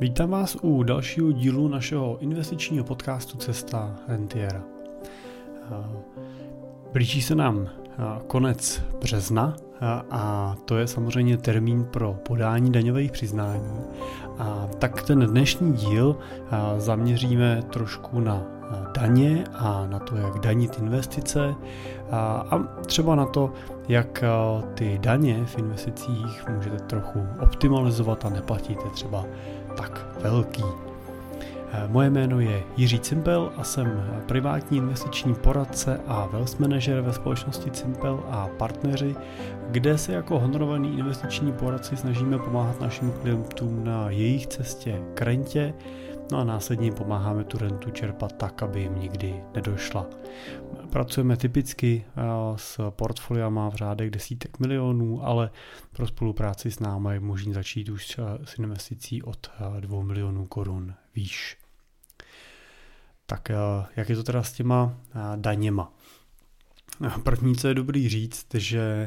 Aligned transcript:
Vítám 0.00 0.30
vás 0.30 0.56
u 0.62 0.82
dalšího 0.82 1.32
dílu 1.32 1.68
našeho 1.68 2.18
investičního 2.18 2.84
podcastu 2.84 3.38
Cesta 3.38 3.96
Rentiera. 4.08 4.62
Blíží 6.92 7.22
se 7.22 7.34
nám 7.34 7.68
konec 8.26 8.82
března 9.00 9.56
a 10.10 10.54
to 10.64 10.76
je 10.76 10.86
samozřejmě 10.86 11.36
termín 11.36 11.84
pro 11.84 12.12
podání 12.12 12.72
daňových 12.72 13.12
přiznání. 13.12 13.80
A 14.38 14.68
tak 14.78 15.02
ten 15.02 15.20
dnešní 15.20 15.72
díl 15.72 16.16
zaměříme 16.78 17.62
trošku 17.72 18.20
na 18.20 18.42
daně 19.00 19.44
a 19.54 19.86
na 19.86 19.98
to, 19.98 20.16
jak 20.16 20.38
danit 20.38 20.78
investice 20.78 21.54
a 22.12 22.58
třeba 22.86 23.14
na 23.14 23.26
to, 23.26 23.52
jak 23.88 24.24
ty 24.74 24.98
daně 24.98 25.44
v 25.44 25.58
investicích 25.58 26.48
můžete 26.48 26.78
trochu 26.78 27.26
optimalizovat 27.40 28.24
a 28.24 28.28
neplatíte 28.28 28.88
třeba 28.94 29.24
tak 29.76 30.06
velký. 30.22 30.64
Eh, 31.72 31.88
moje 31.88 32.10
jméno 32.10 32.40
je 32.40 32.62
Jiří 32.76 33.00
Cimpel 33.00 33.52
a 33.56 33.64
jsem 33.64 34.04
privátní 34.26 34.78
investiční 34.78 35.34
poradce 35.34 36.00
a 36.06 36.26
wealth 36.26 36.58
manager 36.58 37.00
ve 37.00 37.12
společnosti 37.12 37.70
Cimpel 37.70 38.20
a 38.30 38.48
partneři, 38.58 39.16
kde 39.70 39.98
se 39.98 40.12
jako 40.12 40.38
honorovaný 40.38 40.98
investiční 40.98 41.52
poradci 41.52 41.96
snažíme 41.96 42.38
pomáhat 42.38 42.80
našim 42.80 43.12
klientům 43.22 43.84
na 43.84 44.10
jejich 44.10 44.46
cestě 44.46 45.02
k 45.14 45.22
rentě, 45.22 45.74
no 46.32 46.38
a 46.38 46.44
následně 46.44 46.92
pomáháme 46.92 47.44
tu 47.44 47.58
rentu 47.58 47.90
čerpat 47.90 48.32
tak, 48.32 48.62
aby 48.62 48.80
jim 48.80 48.94
nikdy 48.94 49.42
nedošla. 49.54 50.06
Pracujeme 50.90 51.36
typicky 51.36 52.04
eh, 52.06 52.22
s 52.56 52.90
portfoliama 52.90 53.70
v 53.70 53.74
řádech 53.74 54.10
desítek 54.10 54.58
milionů, 54.58 55.26
ale 55.26 55.50
pro 55.92 56.06
spolupráci 56.06 56.70
s 56.70 56.80
námi 56.80 57.08
je 57.12 57.20
možné 57.20 57.54
začít 57.54 57.88
už 57.88 58.20
s 58.44 58.58
investicí 58.58 59.22
od 59.22 59.50
2 59.80 60.00
eh, 60.00 60.04
milionů 60.04 60.46
korun 60.46 60.94
výš. 61.14 61.56
Tak 63.26 63.50
eh, 63.50 63.54
jak 63.96 64.08
je 64.08 64.16
to 64.16 64.22
teda 64.22 64.42
s 64.42 64.52
těma 64.52 64.94
daněma? 65.36 65.92
První, 67.22 67.56
co 67.56 67.68
je 67.68 67.74
dobrý 67.74 68.08
říct, 68.08 68.54
že 68.54 69.06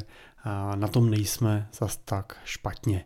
na 0.75 0.87
tom 0.87 1.09
nejsme 1.09 1.69
zas 1.73 1.97
tak 1.97 2.37
špatně. 2.43 3.05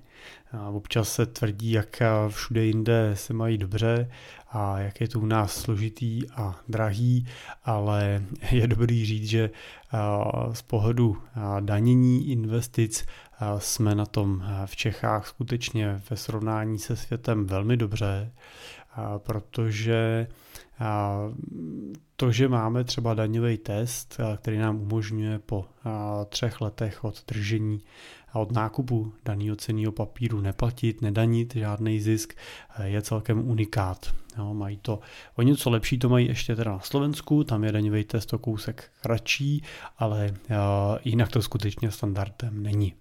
Občas 0.73 1.13
se 1.13 1.25
tvrdí, 1.25 1.71
jak 1.71 2.02
všude 2.29 2.66
jinde 2.66 3.11
se 3.13 3.33
mají 3.33 3.57
dobře 3.57 4.09
a 4.52 4.79
jak 4.79 5.02
je 5.02 5.07
to 5.07 5.19
u 5.19 5.25
nás 5.25 5.53
složitý 5.53 6.29
a 6.29 6.59
drahý, 6.67 7.27
ale 7.63 8.23
je 8.51 8.67
dobrý 8.67 9.05
říct, 9.05 9.27
že 9.27 9.49
z 10.53 10.61
pohledu 10.61 11.17
danění 11.59 12.31
investic 12.31 13.05
jsme 13.57 13.95
na 13.95 14.05
tom 14.05 14.44
v 14.66 14.75
Čechách 14.75 15.27
skutečně 15.27 16.01
ve 16.09 16.17
srovnání 16.17 16.79
se 16.79 16.95
světem 16.95 17.45
velmi 17.45 17.77
dobře, 17.77 18.31
protože 19.17 20.27
to, 22.16 22.31
že 22.31 22.47
máme 22.47 22.83
třeba 22.83 23.13
daňový 23.13 23.57
test, 23.57 24.17
který 24.38 24.57
nám 24.57 24.81
umožňuje 24.81 25.39
po 25.39 25.66
třech 26.29 26.61
letech 26.61 27.03
od 27.03 27.23
držení 27.27 27.81
a 28.34 28.39
od 28.39 28.52
nákupu 28.52 29.14
daného 29.26 29.56
ceného 29.56 29.92
papíru 29.92 30.42
neplatit, 30.42 31.02
nedanit 31.02 31.56
žádný 31.56 32.00
zisk, 32.00 32.34
je 32.84 33.02
celkem 33.02 33.50
unikát. 33.50 34.14
Jo, 34.38 34.53
mají 34.53 34.78
to 34.78 35.00
o 35.36 35.42
něco 35.42 35.70
lepší, 35.70 36.00
to 36.00 36.09
mají 36.09 36.28
ještě 36.28 36.56
teda 36.56 36.72
na 36.72 36.80
Slovensku, 36.80 37.44
tam 37.44 37.64
je 37.64 37.72
daňový 37.72 38.03
test 38.03 38.34
o 38.34 38.38
kousek 38.38 38.92
kratší, 39.02 39.64
ale 39.98 40.34
jinak 41.06 41.30
to 41.30 41.42
skutečně 41.42 41.92
standardem 41.92 42.64
není. 42.64 42.94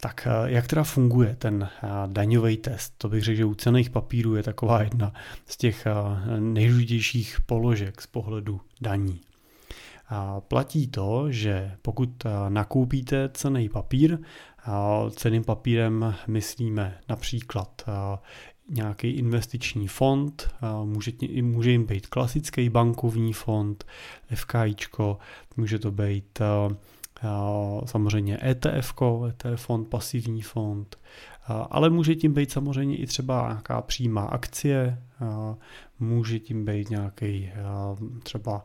Tak 0.00 0.26
eh, 0.26 0.50
jak 0.50 0.66
teda 0.66 0.84
funguje 0.84 1.36
ten 1.36 1.68
eh, 1.82 1.88
daňový 2.06 2.56
test? 2.56 2.94
To 2.98 3.08
bych 3.08 3.24
řekl, 3.24 3.36
že 3.36 3.44
u 3.44 3.54
cených 3.54 3.90
papírů 3.90 4.36
je 4.36 4.42
taková 4.42 4.82
jedna 4.82 5.12
z 5.46 5.56
těch 5.56 5.86
eh, 5.86 6.40
nejdůležitějších 6.40 7.40
položek 7.46 8.02
z 8.02 8.06
pohledu 8.06 8.60
daní. 8.80 9.20
Platí 10.40 10.88
to, 10.88 11.32
že 11.32 11.72
pokud 11.82 12.26
nakoupíte 12.48 13.30
cený 13.34 13.68
papír, 13.68 14.18
ceným 15.10 15.44
papírem 15.44 16.14
myslíme 16.26 16.98
například 17.08 17.82
nějaký 18.70 19.10
investiční 19.10 19.88
fond, 19.88 20.54
může, 20.84 21.12
může 21.42 21.70
jim 21.70 21.86
být 21.86 22.06
klasický 22.06 22.68
bankovní 22.68 23.32
fond, 23.32 23.84
FKIčko, 24.34 25.18
může 25.56 25.78
to 25.78 25.90
být 25.90 26.38
samozřejmě 27.84 28.38
ETF, 28.44 28.94
ETF 29.28 29.62
fond, 29.62 29.88
pasivní 29.88 30.42
fond, 30.42 30.98
ale 31.70 31.90
může 31.90 32.14
tím 32.14 32.32
být 32.32 32.50
samozřejmě 32.52 32.96
i 32.96 33.06
třeba 33.06 33.48
nějaká 33.48 33.82
přímá 33.82 34.22
akcie, 34.22 35.02
může 36.00 36.38
tím 36.38 36.64
být 36.64 36.90
nějaký 36.90 37.50
třeba 38.22 38.64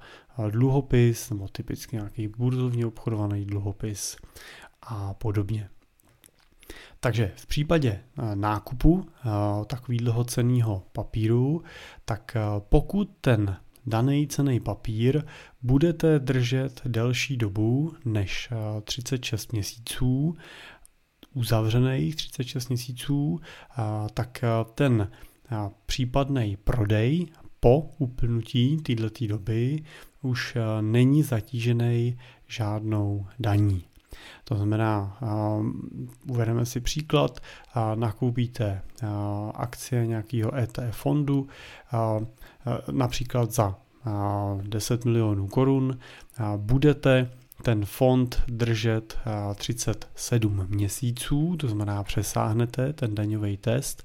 dluhopis 0.50 1.30
nebo 1.30 1.48
typicky 1.48 1.96
nějaký 1.96 2.28
burzovně 2.28 2.86
obchodovaný 2.86 3.46
dluhopis 3.46 4.18
a 4.82 5.14
podobně. 5.14 5.70
Takže 7.00 7.32
v 7.36 7.46
případě 7.46 8.00
nákupu 8.34 9.06
takového 9.68 10.24
ceného 10.24 10.84
papíru, 10.94 11.64
tak 12.06 12.38
pokud 12.70 13.10
ten 13.22 13.58
daný 13.86 14.28
cený 14.28 14.60
papír 14.60 15.24
budete 15.62 16.20
držet 16.20 16.82
delší 16.86 17.38
dobu 17.38 17.94
než 18.06 18.50
36 18.84 19.50
eh, 19.50 19.56
měsíců, 19.56 20.36
uzavřených 21.34 22.16
36 22.16 22.70
měsíců, 22.70 23.40
tak 24.14 24.44
eh, 24.44 24.48
ten 24.76 25.10
eh, 25.12 25.33
případný 25.86 26.58
prodej 26.64 27.28
po 27.60 27.90
uplynutí 27.98 28.78
této 28.78 29.28
doby 29.28 29.84
už 30.22 30.58
není 30.82 31.24
zatížený 31.24 32.18
žádnou 32.48 33.28
daní. 33.40 33.84
To 34.44 34.56
znamená, 34.56 35.18
uvedeme 36.28 36.66
si 36.66 36.80
příklad, 36.80 37.40
nakoupíte 37.96 38.82
akcie 39.54 40.08
nějakého 40.08 40.56
ETF 40.56 40.92
fondu, 40.92 41.48
například 42.92 43.52
za 43.52 43.76
10 44.62 45.06
milionů 45.06 45.48
korun, 45.48 46.00
budete 46.58 47.32
ten 47.62 47.86
fond 47.86 48.44
držet 48.48 49.18
37 49.56 50.66
měsíců, 50.70 51.58
to 51.58 51.68
znamená 51.68 52.04
přesáhnete 52.04 52.94
ten 52.94 53.16
daňový 53.16 53.58
test 53.58 54.04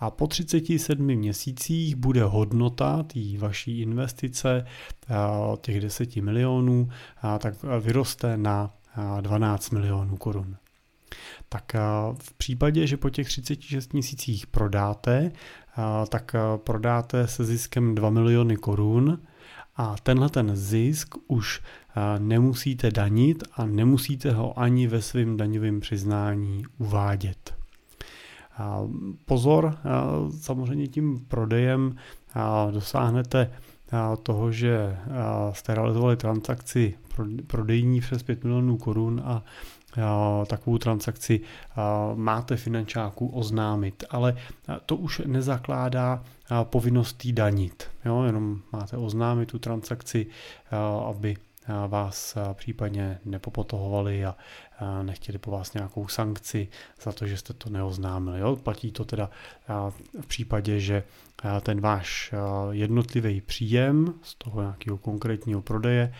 a 0.00 0.10
po 0.10 0.26
37 0.26 1.06
měsících 1.06 1.96
bude 1.96 2.24
hodnota 2.24 3.02
té 3.02 3.20
vaší 3.38 3.80
investice 3.80 4.66
těch 5.60 5.80
10 5.80 6.16
milionů, 6.16 6.88
tak 7.38 7.54
vyroste 7.80 8.36
na 8.36 8.70
12 9.20 9.70
milionů 9.70 10.16
korun. 10.16 10.56
Tak 11.48 11.72
v 12.18 12.34
případě, 12.34 12.86
že 12.86 12.96
po 12.96 13.10
těch 13.10 13.26
36 13.26 13.92
měsících 13.92 14.46
prodáte, 14.46 15.32
tak 16.08 16.36
prodáte 16.56 17.26
se 17.26 17.44
ziskem 17.44 17.94
2 17.94 18.10
miliony 18.10 18.56
korun 18.56 19.18
a 19.80 19.96
tenhle 20.02 20.28
ten 20.28 20.56
zisk 20.56 21.14
už 21.28 21.62
nemusíte 22.18 22.90
danit 22.90 23.44
a 23.56 23.66
nemusíte 23.66 24.32
ho 24.32 24.58
ani 24.58 24.86
ve 24.86 25.02
svém 25.02 25.36
daňovém 25.36 25.80
přiznání 25.80 26.64
uvádět. 26.78 27.54
Pozor, 29.24 29.78
samozřejmě 30.40 30.86
tím 30.86 31.24
prodejem 31.28 31.96
dosáhnete 32.70 33.50
toho, 34.22 34.52
že 34.52 34.96
jste 35.52 35.74
realizovali 35.74 36.16
transakci 36.16 36.94
prodejní 37.46 38.00
přes 38.00 38.22
5 38.22 38.44
milionů 38.44 38.76
korun 38.76 39.22
a 39.24 39.44
takovou 40.46 40.78
transakci 40.78 41.40
máte 42.14 42.56
finančáku 42.56 43.28
oznámit, 43.28 44.04
ale 44.10 44.36
to 44.86 44.96
už 44.96 45.22
nezakládá 45.26 46.24
povinnost 46.62 47.26
danit. 47.26 47.90
Jo? 48.04 48.22
Jenom 48.22 48.60
máte 48.72 48.96
oznámit 48.96 49.46
tu 49.46 49.58
transakci, 49.58 50.26
aby 51.08 51.36
vás 51.88 52.36
případně 52.54 53.18
nepopotohovali 53.24 54.24
a 54.24 54.36
nechtěli 55.02 55.38
po 55.38 55.50
vás 55.50 55.74
nějakou 55.74 56.08
sankci 56.08 56.68
za 57.02 57.12
to, 57.12 57.26
že 57.26 57.36
jste 57.36 57.52
to 57.52 57.70
neoznámili. 57.70 58.40
Jo? 58.40 58.56
Platí 58.56 58.92
to 58.92 59.04
teda 59.04 59.30
v 60.20 60.26
případě, 60.26 60.80
že 60.80 61.02
ten 61.60 61.80
váš 61.80 62.34
jednotlivý 62.70 63.40
příjem 63.40 64.14
z 64.22 64.34
toho 64.34 64.60
nějakého 64.60 64.98
konkrétního 64.98 65.62
prodeje 65.62 66.14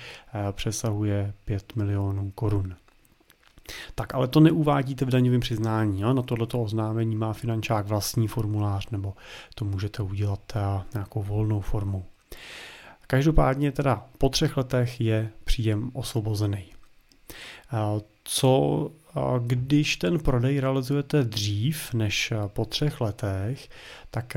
přesahuje 0.52 1.34
5 1.44 1.76
milionů 1.76 2.30
korun. 2.30 2.76
Tak 3.94 4.14
ale 4.14 4.28
to 4.28 4.40
neuvádíte 4.40 5.04
v 5.04 5.10
daňovém 5.10 5.40
přiznání. 5.40 6.00
Jo? 6.00 6.12
Na 6.12 6.22
tohleto 6.22 6.62
oznámení 6.62 7.16
má 7.16 7.32
finančák 7.32 7.86
vlastní 7.86 8.28
formulář 8.28 8.90
nebo 8.90 9.14
to 9.54 9.64
můžete 9.64 10.02
udělat 10.02 10.52
nějakou 10.94 11.22
volnou 11.22 11.60
formou. 11.60 12.04
Každopádně 13.06 13.72
teda 13.72 14.04
po 14.18 14.28
třech 14.28 14.56
letech 14.56 15.00
je 15.00 15.30
příjem 15.44 15.90
osvobozený. 15.92 16.64
Co 18.24 18.90
když 19.38 19.96
ten 19.96 20.18
prodej 20.18 20.60
realizujete 20.60 21.24
dřív 21.24 21.94
než 21.94 22.32
po 22.46 22.64
třech 22.64 23.00
letech, 23.00 23.68
tak 24.10 24.36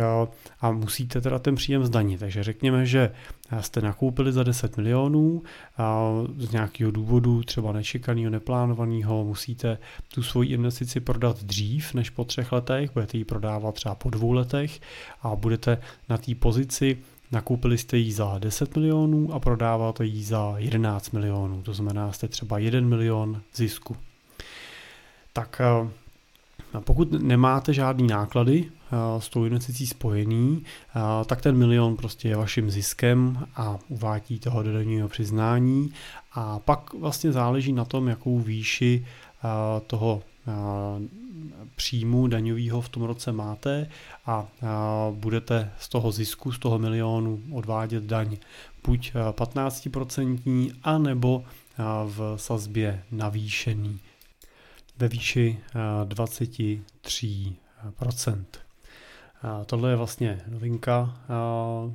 a 0.61 0.71
musíte 0.71 1.21
teda 1.21 1.39
ten 1.39 1.55
příjem 1.55 1.85
zdanit. 1.85 2.19
Takže 2.19 2.43
řekněme, 2.43 2.85
že 2.85 3.11
jste 3.59 3.81
nakoupili 3.81 4.31
za 4.31 4.43
10 4.43 4.77
milionů 4.77 5.43
a 5.77 6.09
z 6.37 6.51
nějakého 6.51 6.91
důvodu, 6.91 7.43
třeba 7.43 7.71
nečekaného, 7.71 8.29
neplánovaného, 8.29 9.23
musíte 9.23 9.77
tu 10.13 10.23
svoji 10.23 10.49
investici 10.49 10.99
prodat 10.99 11.43
dřív 11.43 11.93
než 11.93 12.09
po 12.09 12.23
třech 12.23 12.51
letech, 12.51 12.93
budete 12.93 13.17
ji 13.17 13.25
prodávat 13.25 13.75
třeba 13.75 13.95
po 13.95 14.09
dvou 14.09 14.31
letech 14.31 14.79
a 15.21 15.35
budete 15.35 15.77
na 16.09 16.17
té 16.17 16.35
pozici 16.35 16.97
Nakoupili 17.31 17.77
jste 17.77 17.97
ji 17.97 18.11
za 18.11 18.37
10 18.39 18.75
milionů 18.75 19.33
a 19.33 19.39
prodáváte 19.39 20.05
ji 20.05 20.23
za 20.23 20.53
11 20.57 21.11
milionů, 21.11 21.61
to 21.61 21.73
znamená, 21.73 22.11
jste 22.11 22.27
třeba 22.27 22.57
1 22.57 22.81
milion 22.81 23.41
zisku. 23.55 23.95
Tak 25.33 25.61
eh, 25.61 25.89
pokud 26.79 27.11
nemáte 27.11 27.73
žádný 27.73 28.07
náklady 28.07 28.65
eh, 28.65 29.21
s 29.21 29.29
tou 29.29 29.45
investicí 29.45 29.87
spojený, 29.87 30.63
eh, 30.63 30.99
tak 31.25 31.41
ten 31.41 31.57
milion 31.57 31.95
prostě 31.95 32.29
je 32.29 32.35
vaším 32.35 32.71
ziskem 32.71 33.47
a 33.55 33.79
uvádí 33.87 34.39
toho 34.39 34.63
do 34.63 34.73
daňového 34.73 35.09
přiznání. 35.09 35.93
A 36.33 36.59
pak 36.59 36.93
vlastně 36.93 37.31
záleží 37.31 37.73
na 37.73 37.85
tom, 37.85 38.07
jakou 38.07 38.39
výši 38.39 39.05
toho 39.87 40.21
příjmu 41.75 42.27
daňového 42.27 42.81
v 42.81 42.89
tom 42.89 43.03
roce 43.03 43.31
máte 43.31 43.89
a 44.25 44.47
budete 45.11 45.71
z 45.79 45.89
toho 45.89 46.11
zisku, 46.11 46.51
z 46.51 46.59
toho 46.59 46.79
milionu 46.79 47.41
odvádět 47.51 48.03
daň 48.03 48.37
buď 48.85 49.13
15% 49.31 50.73
a 50.83 50.97
nebo 50.97 51.43
v 52.05 52.33
sazbě 52.37 53.03
navýšený 53.11 53.99
ve 55.03 55.09
výši 55.09 55.59
23%. 56.05 58.45
Tohle 59.65 59.89
je 59.89 59.95
vlastně 59.95 60.41
novinka, 60.47 61.17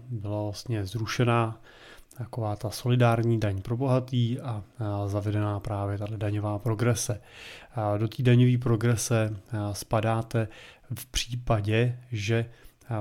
byla 0.09 0.43
vlastně 0.43 0.87
zrušená 0.87 1.61
taková 2.19 2.57
ta 2.57 2.71
solidární 2.71 3.41
daň 3.41 3.63
pro 3.63 3.77
bohatý 3.77 4.41
a 4.41 4.63
zavedená 5.07 5.61
právě 5.61 5.99
tato 5.99 6.17
daňová 6.17 6.59
progrese. 6.59 7.21
Do 7.99 8.09
té 8.09 8.23
daňové 8.23 8.59
progrese 8.59 9.37
spadáte 9.73 10.49
v 10.95 11.07
případě, 11.07 11.99
že 12.13 12.51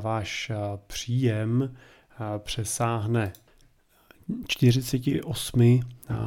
váš 0.01 0.51
příjem 0.88 1.75
přesáhne 2.38 3.33
48 4.48 5.80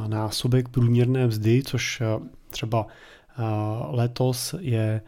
násobek 0.07 0.69
průměrné 0.69 1.27
mzdy, 1.27 1.63
což 1.63 2.03
třeba 2.51 2.87
letos 3.91 4.55
je 4.59 5.01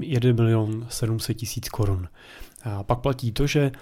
1 0.00 0.32
milion 0.32 0.86
700 0.88 1.36
tisíc 1.36 1.68
korun. 1.68 2.08
Pak 2.82 3.00
platí 3.00 3.32
to, 3.32 3.46
že 3.46 3.72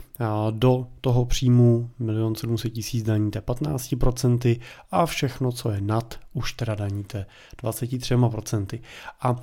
do 0.51 0.87
toho 1.01 1.25
příjmu 1.25 1.91
1 1.99 2.35
700 2.35 2.73
tisíc 2.73 3.03
daníte 3.03 3.41
15% 3.41 4.61
a 4.91 5.07
všechno, 5.07 5.53
co 5.53 5.71
je 5.71 5.81
nad, 5.81 6.21
už 6.33 6.53
teda 6.53 6.75
daníte 6.75 7.27
23%. 7.63 8.81
A 9.21 9.37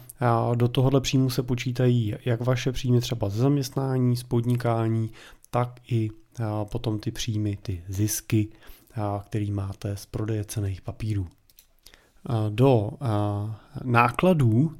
do 0.56 0.68
tohohle 0.68 1.02
příjmu 1.02 1.30
se 1.30 1.44
počítají 1.44 2.16
jak 2.26 2.42
vaše 2.42 2.72
příjmy 2.72 3.02
třeba 3.02 3.30
ze 3.30 3.42
zaměstnání, 3.42 4.18
z 4.18 4.24
podnikání, 4.24 5.12
tak 5.50 5.80
i 5.88 6.10
potom 6.72 7.00
ty 7.00 7.12
příjmy, 7.12 7.58
ty 7.62 7.84
zisky, 7.88 8.48
který 9.26 9.52
máte 9.52 9.98
z 9.98 10.06
prodeje 10.06 10.46
cených 10.46 10.82
papírů. 10.82 11.28
Do 12.50 12.90
nákladů 13.84 14.76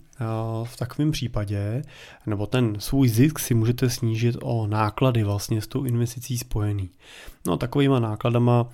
v 0.64 0.78
takovém 0.78 1.12
případě, 1.12 1.82
nebo 2.26 2.46
ten 2.46 2.76
svůj 2.80 3.10
zisk 3.10 3.40
si 3.40 3.54
můžete 3.54 3.90
snížit 3.90 4.36
o 4.42 4.68
náklady 4.68 5.24
vlastně 5.24 5.62
s 5.62 5.68
tou 5.68 5.84
investicí 5.84 6.38
spojený. 6.38 6.90
No 7.48 7.58
takovýma 7.58 8.00
nákladama 8.00 8.70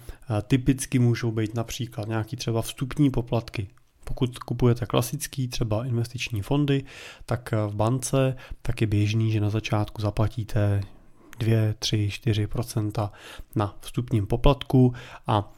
typicky 0.48 1.00
můžou 1.00 1.32
být 1.32 1.56
například 1.56 2.08
nějaký 2.08 2.36
třeba 2.36 2.62
vstupní 2.62 3.10
poplatky, 3.10 3.68
pokud 4.04 4.40
kupujete 4.40 4.86
klasický 4.86 5.48
třeba 5.48 5.86
investiční 5.86 6.42
fondy, 6.42 6.84
tak 7.26 7.54
v 7.68 7.76
bance 7.76 8.36
tak 8.62 8.82
je 8.82 8.88
běžný, 8.88 9.32
že 9.32 9.40
na 9.40 9.50
začátku 9.50 10.02
zaplatíte 10.02 10.82
2, 11.40 11.74
3, 11.80 12.10
4% 12.12 13.10
na 13.56 13.76
vstupním 13.82 14.28
poplatku 14.28 14.94
a 15.28 15.54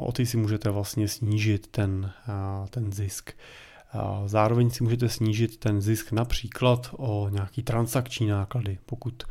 o 0.00 0.12
ty 0.12 0.26
si 0.26 0.36
můžete 0.36 0.70
vlastně 0.70 1.08
snížit 1.08 1.66
ten, 1.66 2.12
ten 2.70 2.92
zisk. 2.92 3.30
Zároveň 4.26 4.70
si 4.70 4.84
můžete 4.84 5.08
snížit 5.08 5.56
ten 5.56 5.80
zisk 5.80 6.12
například 6.12 6.90
o 6.96 7.28
nějaký 7.28 7.62
transakční 7.62 8.26
náklady. 8.26 8.78
Pokud 8.86 9.22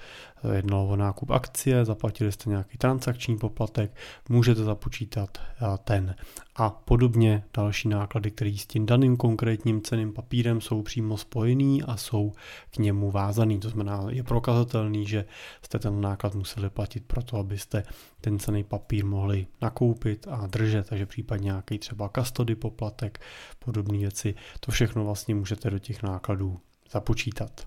jednalo 0.53 0.87
o 0.87 0.95
nákup 0.95 1.31
akcie, 1.31 1.85
zaplatili 1.85 2.31
jste 2.31 2.49
nějaký 2.49 2.77
transakční 2.77 3.37
poplatek, 3.37 3.95
můžete 4.29 4.63
započítat 4.63 5.37
ten. 5.83 6.15
A 6.55 6.69
podobně 6.69 7.43
další 7.53 7.87
náklady, 7.87 8.31
které 8.31 8.55
s 8.57 8.65
tím 8.65 8.85
daným 8.85 9.17
konkrétním 9.17 9.81
ceným 9.81 10.13
papírem 10.13 10.61
jsou 10.61 10.81
přímo 10.81 11.17
spojený 11.17 11.83
a 11.83 11.97
jsou 11.97 12.33
k 12.69 12.77
němu 12.77 13.11
vázaný. 13.11 13.59
To 13.59 13.69
znamená, 13.69 14.05
je 14.09 14.23
prokazatelný, 14.23 15.05
že 15.07 15.25
jste 15.61 15.79
ten 15.79 16.01
náklad 16.01 16.35
museli 16.35 16.69
platit 16.69 17.03
proto, 17.07 17.37
abyste 17.37 17.83
ten 18.21 18.39
cený 18.39 18.63
papír 18.63 19.05
mohli 19.05 19.47
nakoupit 19.61 20.27
a 20.29 20.47
držet, 20.47 20.89
takže 20.89 21.05
případně 21.05 21.45
nějaký 21.45 21.79
třeba 21.79 22.09
custody 22.15 22.55
poplatek, 22.55 23.19
podobné 23.59 23.97
věci. 23.97 24.35
To 24.59 24.71
všechno 24.71 25.05
vlastně 25.05 25.35
můžete 25.35 25.69
do 25.69 25.79
těch 25.79 26.03
nákladů 26.03 26.57
započítat. 26.91 27.65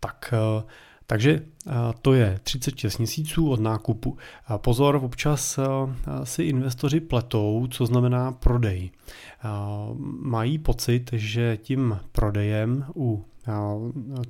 Tak 0.00 0.34
takže 1.06 1.42
to 2.02 2.12
je 2.12 2.40
36 2.42 2.98
měsíců 2.98 3.50
od 3.50 3.60
nákupu. 3.60 4.18
Pozor, 4.56 4.96
občas 4.96 5.58
si 6.24 6.42
investoři 6.42 7.00
pletou, 7.00 7.66
co 7.70 7.86
znamená 7.86 8.32
prodej. 8.32 8.90
Mají 10.22 10.58
pocit, 10.58 11.10
že 11.12 11.56
tím 11.62 12.00
prodejem 12.12 12.86
u 12.96 13.24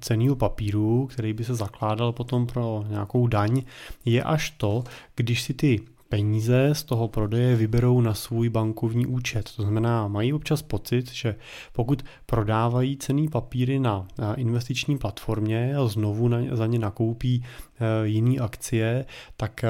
ceného 0.00 0.37
papíru, 0.37 1.06
který 1.06 1.32
by 1.32 1.44
se 1.44 1.55
zakládal 1.55 2.12
potom 2.12 2.46
pro 2.46 2.85
nějakou 2.88 3.26
daň, 3.26 3.62
je 4.05 4.23
až 4.23 4.50
to, 4.50 4.85
když 5.17 5.43
si 5.43 5.55
ty 5.55 5.81
peníze 6.12 6.70
z 6.73 6.85
toho 6.85 7.09
prodeje 7.09 7.56
vyberou 7.56 8.00
na 8.00 8.14
svůj 8.14 8.49
bankovní 8.49 9.06
účet. 9.06 9.50
To 9.56 9.62
znamená, 9.62 10.09
mají 10.09 10.32
občas 10.32 10.62
pocit, 10.62 11.12
že 11.12 11.35
pokud 11.73 12.05
prodávají 12.26 12.97
cený 12.97 13.29
papíry 13.29 13.79
na 13.79 14.06
investiční 14.37 14.99
platformě 14.99 15.76
a 15.76 15.87
znovu 15.87 16.29
na, 16.29 16.38
za 16.53 16.67
ně 16.67 16.79
nakoupí 16.79 17.44
e, 17.81 18.09
jiný 18.09 18.40
akcie 18.40 19.04
tak, 19.37 19.64
e, 19.64 19.69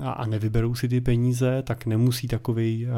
a 0.00 0.26
nevyberou 0.26 0.74
si 0.74 0.88
ty 0.88 1.00
peníze, 1.00 1.62
tak 1.62 1.86
nemusí 1.86 2.28
takový 2.28 2.86
e, 2.86 2.90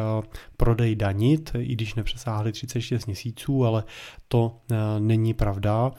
prodej 0.57 0.97
danit, 0.97 1.53
i 1.59 1.73
když 1.73 1.95
nepřesáhli 1.95 2.53
36 2.53 3.07
měsíců, 3.07 3.65
ale 3.65 3.85
to 4.29 4.57
není 4.99 5.35
pravda. 5.35 5.93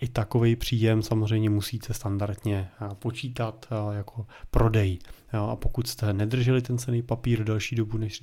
I 0.00 0.08
takový 0.08 0.56
příjem 0.56 1.02
samozřejmě 1.02 1.50
musíte 1.50 1.94
standardně 1.94 2.68
počítat 2.98 3.66
jako 3.90 4.26
prodej. 4.50 4.98
A 5.34 5.56
pokud 5.56 5.88
jste 5.88 6.12
nedrželi 6.12 6.62
ten 6.62 6.78
cený 6.78 7.02
papír 7.02 7.44
další 7.44 7.76
dobu 7.76 7.98
než 7.98 8.20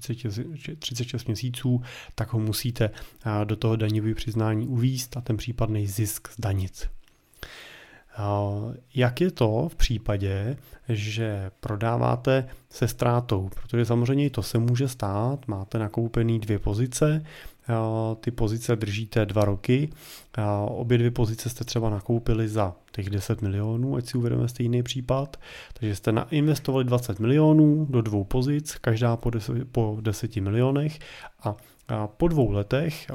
36 0.79 1.25
měsíců, 1.25 1.81
tak 2.15 2.33
ho 2.33 2.39
musíte 2.39 2.89
do 3.43 3.55
toho 3.55 3.75
daňového 3.75 4.15
přiznání 4.15 4.67
uvíst 4.67 5.17
a 5.17 5.21
ten 5.21 5.37
případný 5.37 5.87
zisk 5.87 6.27
zdanit. 6.37 6.89
Jak 8.95 9.21
je 9.21 9.31
to 9.31 9.69
v 9.71 9.75
případě, 9.75 10.57
že 10.89 11.51
prodáváte 11.59 12.47
se 12.69 12.87
ztrátou? 12.87 13.49
Protože 13.49 13.85
samozřejmě 13.85 14.29
to 14.29 14.43
se 14.43 14.57
může 14.57 14.87
stát, 14.87 15.47
máte 15.47 15.79
nakoupený 15.79 16.39
dvě 16.39 16.59
pozice, 16.59 17.25
ty 18.19 18.31
pozice 18.31 18.75
držíte 18.75 19.25
dva 19.25 19.45
roky, 19.45 19.89
obě 20.67 20.97
dvě 20.97 21.11
pozice 21.11 21.49
jste 21.49 21.63
třeba 21.63 21.89
nakoupili 21.89 22.47
za 22.47 22.75
těch 22.91 23.09
10 23.09 23.41
milionů, 23.41 23.95
ať 23.95 24.05
si 24.05 24.17
uvedeme 24.17 24.47
stejný 24.47 24.83
případ, 24.83 25.37
takže 25.73 25.95
jste 25.95 26.13
investovali 26.31 26.83
20 26.83 27.19
milionů 27.19 27.85
do 27.89 28.01
dvou 28.01 28.23
pozic, 28.23 28.75
každá 28.75 29.17
po 29.17 29.29
10, 29.29 29.71
po 29.71 29.97
10 30.01 30.35
milionech 30.35 30.99
a 31.43 31.55
po 32.07 32.27
dvou 32.27 32.51
letech 32.51 33.11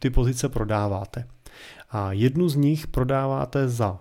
ty 0.00 0.10
pozice 0.10 0.48
prodáváte. 0.48 1.24
A 1.90 2.12
jednu 2.12 2.48
z 2.48 2.56
nich 2.56 2.86
prodáváte 2.86 3.68
za 3.68 3.98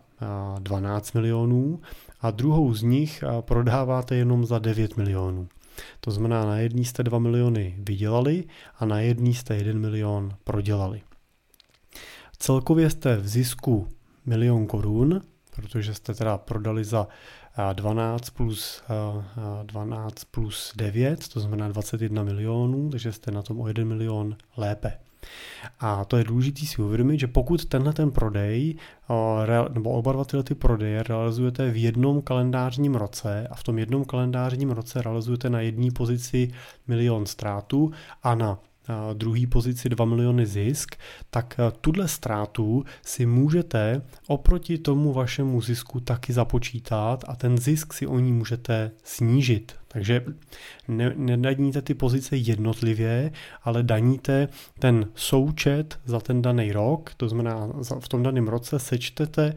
12 0.59 1.13
milionů 1.13 1.79
a 2.21 2.31
druhou 2.31 2.73
z 2.73 2.81
nich 2.81 3.23
prodáváte 3.41 4.15
jenom 4.15 4.45
za 4.45 4.59
9 4.59 4.97
milionů. 4.97 5.47
To 5.99 6.11
znamená, 6.11 6.45
na 6.45 6.57
jedný 6.57 6.85
jste 6.85 7.03
2 7.03 7.19
miliony 7.19 7.75
vydělali 7.77 8.43
a 8.79 8.85
na 8.85 8.99
jedný 8.99 9.33
jste 9.33 9.55
1 9.55 9.81
milion 9.81 10.33
prodělali. 10.43 11.01
Celkově 12.39 12.89
jste 12.89 13.17
v 13.17 13.27
zisku 13.27 13.87
milion 14.25 14.67
korun, 14.67 15.21
protože 15.55 15.93
jste 15.93 16.13
teda 16.13 16.37
prodali 16.37 16.83
za 16.83 17.07
12 17.73 18.29
plus, 18.29 18.83
12 19.63 20.23
plus 20.25 20.73
9, 20.75 21.27
to 21.27 21.39
znamená 21.39 21.67
21 21.67 22.23
milionů, 22.23 22.89
takže 22.89 23.11
jste 23.11 23.31
na 23.31 23.41
tom 23.41 23.61
o 23.61 23.67
1 23.67 23.85
milion 23.85 24.35
lépe. 24.57 24.99
A 25.79 26.05
to 26.05 26.17
je 26.17 26.23
důležité 26.23 26.65
si 26.65 26.81
uvědomit, 26.81 27.19
že 27.19 27.27
pokud 27.27 27.65
tenhle 27.65 27.93
ten 27.93 28.11
prodej 28.11 28.75
nebo 29.73 29.89
oba 29.89 30.11
dva 30.11 30.25
tyhle 30.25 30.43
ty 30.43 30.55
prodeje 30.55 31.03
realizujete 31.03 31.71
v 31.71 31.77
jednom 31.83 32.21
kalendářním 32.21 32.95
roce 32.95 33.47
a 33.51 33.55
v 33.55 33.63
tom 33.63 33.79
jednom 33.79 34.05
kalendářním 34.05 34.71
roce 34.71 35.01
realizujete 35.01 35.49
na 35.49 35.61
jedné 35.61 35.91
pozici 35.91 36.51
milion 36.87 37.25
ztrátů 37.25 37.91
a 38.23 38.35
na 38.35 38.59
druhý 39.13 39.47
pozici 39.47 39.89
2 39.89 40.05
miliony 40.05 40.45
zisk, 40.45 40.95
tak 41.29 41.59
tuhle 41.81 42.07
ztrátu 42.07 42.85
si 43.05 43.25
můžete 43.25 44.01
oproti 44.27 44.77
tomu 44.77 45.13
vašemu 45.13 45.61
zisku 45.61 45.99
taky 45.99 46.33
započítat 46.33 47.23
a 47.27 47.35
ten 47.35 47.57
zisk 47.57 47.93
si 47.93 48.07
o 48.07 48.19
ní 48.19 48.31
můžete 48.31 48.91
snížit. 49.03 49.75
Takže 49.87 50.25
ne, 50.87 51.13
nedaníte 51.15 51.81
ty 51.81 51.93
pozice 51.93 52.37
jednotlivě, 52.37 53.31
ale 53.63 53.83
daníte 53.83 54.47
ten 54.79 55.09
součet 55.15 55.99
za 56.05 56.19
ten 56.19 56.41
daný 56.41 56.71
rok, 56.71 57.13
to 57.17 57.29
znamená 57.29 57.69
v 57.99 58.07
tom 58.07 58.23
daném 58.23 58.47
roce 58.47 58.79
sečtete 58.79 59.53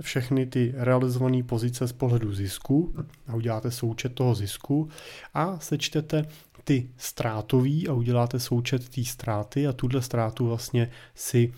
všechny 0.00 0.46
ty 0.46 0.74
realizované 0.76 1.42
pozice 1.42 1.88
z 1.88 1.92
pohledu 1.92 2.32
zisku 2.32 2.94
a 3.28 3.34
uděláte 3.34 3.70
součet 3.70 4.14
toho 4.14 4.34
zisku 4.34 4.88
a 5.34 5.58
sečtete 5.58 6.26
ty 6.66 6.90
ztrátový 6.96 7.88
a 7.88 7.92
uděláte 7.92 8.40
součet 8.40 8.88
té 8.88 9.04
ztráty 9.04 9.66
a 9.66 9.72
tuhle 9.72 10.02
ztrátu 10.02 10.46
vlastně 10.46 10.90
si 11.14 11.52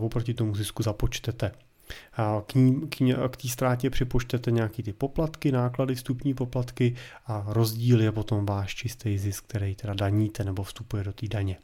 oproti 0.00 0.34
tomu 0.34 0.54
zisku 0.54 0.82
započtete. 0.82 1.52
K, 2.46 2.54
ní, 2.54 2.80
k, 2.88 3.00
ní, 3.00 3.14
k 3.30 3.36
té 3.36 3.48
ztrátě 3.48 3.90
připočtete 3.90 4.50
nějaký 4.50 4.82
ty 4.82 4.92
poplatky, 4.92 5.52
náklady, 5.52 5.94
vstupní 5.94 6.34
poplatky 6.34 6.94
a 7.26 7.44
rozdíl 7.46 8.00
je 8.00 8.12
potom 8.12 8.46
váš 8.46 8.74
čistý 8.74 9.18
zisk, 9.18 9.44
který 9.44 9.74
teda 9.74 9.94
daníte 9.94 10.44
nebo 10.44 10.62
vstupuje 10.62 11.04
do 11.04 11.12
té 11.12 11.28
daně. 11.28 11.56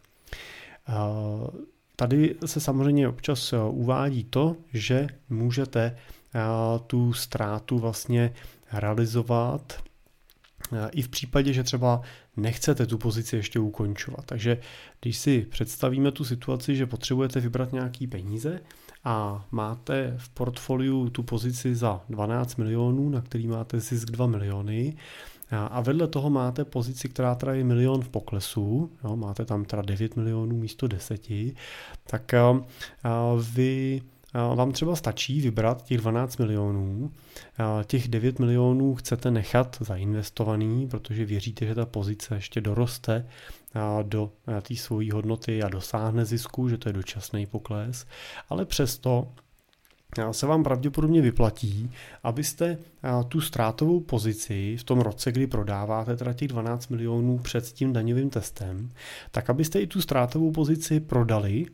Tady 1.96 2.34
se 2.46 2.60
samozřejmě 2.60 3.08
občas 3.08 3.54
uvádí 3.70 4.24
to, 4.24 4.56
že 4.72 5.06
můžete 5.28 5.96
tu 6.86 7.12
ztrátu 7.12 7.78
vlastně 7.78 8.34
realizovat 8.72 9.82
i 10.92 11.02
v 11.02 11.08
případě, 11.08 11.52
že 11.52 11.62
třeba 11.62 12.00
nechcete 12.36 12.86
tu 12.86 12.98
pozici 12.98 13.36
ještě 13.36 13.58
ukončovat. 13.58 14.24
Takže 14.26 14.58
když 15.00 15.16
si 15.16 15.46
představíme 15.50 16.12
tu 16.12 16.24
situaci, 16.24 16.76
že 16.76 16.86
potřebujete 16.86 17.40
vybrat 17.40 17.72
nějaký 17.72 18.06
peníze 18.06 18.60
a 19.04 19.46
máte 19.50 20.14
v 20.18 20.28
portfoliu 20.28 21.10
tu 21.10 21.22
pozici 21.22 21.74
za 21.74 22.00
12 22.08 22.56
milionů, 22.56 23.10
na 23.10 23.20
který 23.20 23.46
máte 23.46 23.80
zisk 23.80 24.10
2 24.10 24.26
miliony, 24.26 24.96
a 25.50 25.80
vedle 25.80 26.06
toho 26.08 26.30
máte 26.30 26.64
pozici, 26.64 27.08
která 27.08 27.34
teda 27.34 27.54
je 27.54 27.64
milion 27.64 28.02
v 28.02 28.08
poklesu, 28.08 28.90
jo, 29.04 29.16
máte 29.16 29.44
tam 29.44 29.64
teda 29.64 29.82
9 29.82 30.16
milionů 30.16 30.56
místo 30.56 30.88
10, 30.88 31.28
tak 32.06 32.32
vy 33.52 34.02
vám 34.54 34.72
třeba 34.72 34.96
stačí 34.96 35.40
vybrat 35.40 35.84
těch 35.84 35.98
12 35.98 36.36
milionů, 36.36 37.10
těch 37.86 38.08
9 38.08 38.38
milionů 38.38 38.94
chcete 38.94 39.30
nechat 39.30 39.76
zainvestovaný, 39.80 40.88
protože 40.88 41.24
věříte, 41.24 41.66
že 41.66 41.74
ta 41.74 41.86
pozice 41.86 42.34
ještě 42.34 42.60
doroste 42.60 43.26
do 44.02 44.30
té 44.62 44.76
svojí 44.76 45.10
hodnoty 45.10 45.62
a 45.62 45.68
dosáhne 45.68 46.24
zisku, 46.24 46.68
že 46.68 46.78
to 46.78 46.88
je 46.88 46.92
dočasný 46.92 47.46
pokles, 47.46 48.06
ale 48.48 48.64
přesto 48.64 49.28
se 50.30 50.46
vám 50.46 50.62
pravděpodobně 50.62 51.20
vyplatí, 51.20 51.90
abyste 52.22 52.78
tu 53.28 53.40
ztrátovou 53.40 54.00
pozici 54.00 54.76
v 54.76 54.84
tom 54.84 55.00
roce, 55.00 55.32
kdy 55.32 55.46
prodáváte 55.46 56.16
teda 56.16 56.32
těch 56.32 56.48
12 56.48 56.88
milionů 56.88 57.38
před 57.38 57.64
tím 57.64 57.92
daňovým 57.92 58.30
testem, 58.30 58.90
tak 59.30 59.50
abyste 59.50 59.80
i 59.80 59.86
tu 59.86 60.00
ztrátovou 60.00 60.52
pozici 60.52 61.00
prodali 61.00 61.66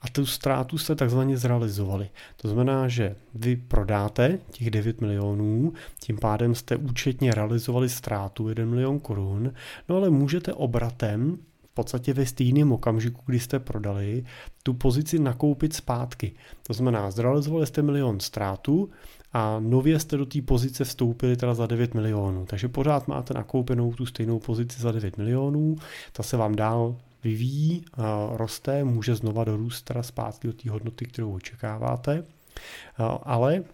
a 0.00 0.08
tu 0.08 0.26
ztrátu 0.26 0.78
jste 0.78 0.94
takzvaně 0.94 1.36
zrealizovali. 1.36 2.10
To 2.36 2.48
znamená, 2.48 2.88
že 2.88 3.16
vy 3.34 3.56
prodáte 3.56 4.38
těch 4.50 4.70
9 4.70 5.00
milionů, 5.00 5.72
tím 6.00 6.18
pádem 6.18 6.54
jste 6.54 6.76
účetně 6.76 7.30
realizovali 7.30 7.88
ztrátu 7.88 8.48
1 8.48 8.64
milion 8.64 9.00
korun, 9.00 9.52
no 9.88 9.96
ale 9.96 10.10
můžete 10.10 10.52
obratem 10.52 11.38
v 11.66 11.74
podstatě 11.74 12.12
ve 12.12 12.26
stejném 12.26 12.72
okamžiku, 12.72 13.22
kdy 13.26 13.40
jste 13.40 13.58
prodali, 13.58 14.24
tu 14.62 14.74
pozici 14.74 15.18
nakoupit 15.18 15.74
zpátky. 15.74 16.32
To 16.66 16.72
znamená, 16.72 17.10
zrealizovali 17.10 17.66
jste 17.66 17.82
milion 17.82 18.20
ztrátu 18.20 18.90
a 19.32 19.60
nově 19.60 19.98
jste 19.98 20.16
do 20.16 20.26
té 20.26 20.42
pozice 20.42 20.84
vstoupili 20.84 21.36
teda 21.36 21.54
za 21.54 21.66
9 21.66 21.94
milionů. 21.94 22.46
Takže 22.46 22.68
pořád 22.68 23.08
máte 23.08 23.34
nakoupenou 23.34 23.92
tu 23.92 24.06
stejnou 24.06 24.38
pozici 24.38 24.82
za 24.82 24.92
9 24.92 25.18
milionů, 25.18 25.76
ta 26.12 26.22
se 26.22 26.36
vám 26.36 26.54
dál 26.54 26.96
vyvíjí, 27.24 27.84
roste, 28.32 28.84
může 28.84 29.14
znova 29.14 29.44
dorůst 29.44 29.84
teda 29.84 30.02
zpátky 30.02 30.46
do 30.46 30.52
té 30.52 30.70
hodnoty, 30.70 31.06
kterou 31.06 31.34
očekáváte, 31.34 32.24
ale 33.22 33.64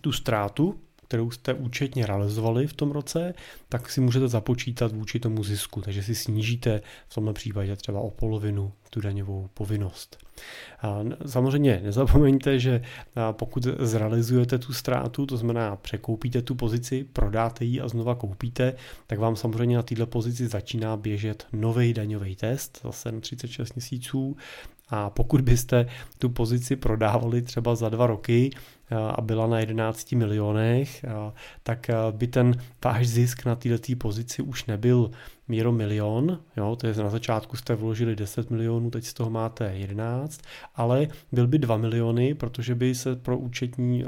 tu 0.00 0.12
ztrátu, 0.12 0.80
kterou 1.06 1.30
jste 1.30 1.54
účetně 1.54 2.06
realizovali 2.06 2.66
v 2.66 2.72
tom 2.72 2.90
roce, 2.90 3.34
tak 3.68 3.90
si 3.90 4.00
můžete 4.00 4.28
započítat 4.28 4.92
vůči 4.92 5.20
tomu 5.20 5.44
zisku, 5.44 5.80
takže 5.80 6.02
si 6.02 6.14
snížíte 6.14 6.80
v 7.08 7.14
tomhle 7.14 7.32
případě 7.32 7.76
třeba 7.76 8.00
o 8.00 8.10
polovinu 8.10 8.72
tu 8.90 9.00
daňovou 9.00 9.48
povinnost. 9.54 10.18
Samozřejmě 11.26 11.80
nezapomeňte, 11.84 12.58
že 12.58 12.82
pokud 13.32 13.66
zrealizujete 13.78 14.58
tu 14.58 14.72
ztrátu, 14.72 15.26
to 15.26 15.36
znamená 15.36 15.76
překoupíte 15.76 16.42
tu 16.42 16.54
pozici, 16.54 17.04
prodáte 17.12 17.64
ji 17.64 17.80
a 17.80 17.88
znova 17.88 18.14
koupíte, 18.14 18.74
tak 19.06 19.18
vám 19.18 19.36
samozřejmě 19.36 19.76
na 19.76 19.82
této 19.82 20.06
pozici 20.06 20.48
začíná 20.48 20.96
běžet 20.96 21.46
nový 21.52 21.94
daňový 21.94 22.36
test, 22.36 22.80
zase 22.84 23.12
na 23.12 23.20
36 23.20 23.74
měsíců 23.74 24.36
a 24.88 25.10
pokud 25.10 25.40
byste 25.40 25.86
tu 26.18 26.28
pozici 26.28 26.76
prodávali 26.76 27.42
třeba 27.42 27.74
za 27.74 27.88
dva 27.88 28.06
roky 28.06 28.50
a 29.14 29.20
byla 29.20 29.46
na 29.46 29.60
11 29.60 30.12
milionech, 30.12 31.04
tak 31.62 31.90
by 32.10 32.26
ten 32.26 32.58
váš 32.84 33.08
zisk 33.08 33.44
na 33.44 33.56
této 33.56 33.96
pozici 33.98 34.42
už 34.42 34.64
nebyl 34.64 35.10
míro 35.50 35.72
milion, 35.72 36.38
jo, 36.56 36.76
to 36.76 36.86
je 36.86 36.94
na 36.94 37.10
začátku 37.10 37.56
jste 37.56 37.74
vložili 37.74 38.16
10 38.16 38.50
milionů, 38.50 38.90
teď 38.90 39.04
z 39.04 39.14
toho 39.14 39.30
máte 39.30 39.72
11, 39.74 40.40
ale 40.74 41.08
byl 41.32 41.46
by 41.46 41.58
2 41.58 41.76
miliony, 41.76 42.34
protože 42.34 42.74
by 42.74 42.94
se 42.94 43.16
pro 43.16 43.38
účetní 43.38 44.04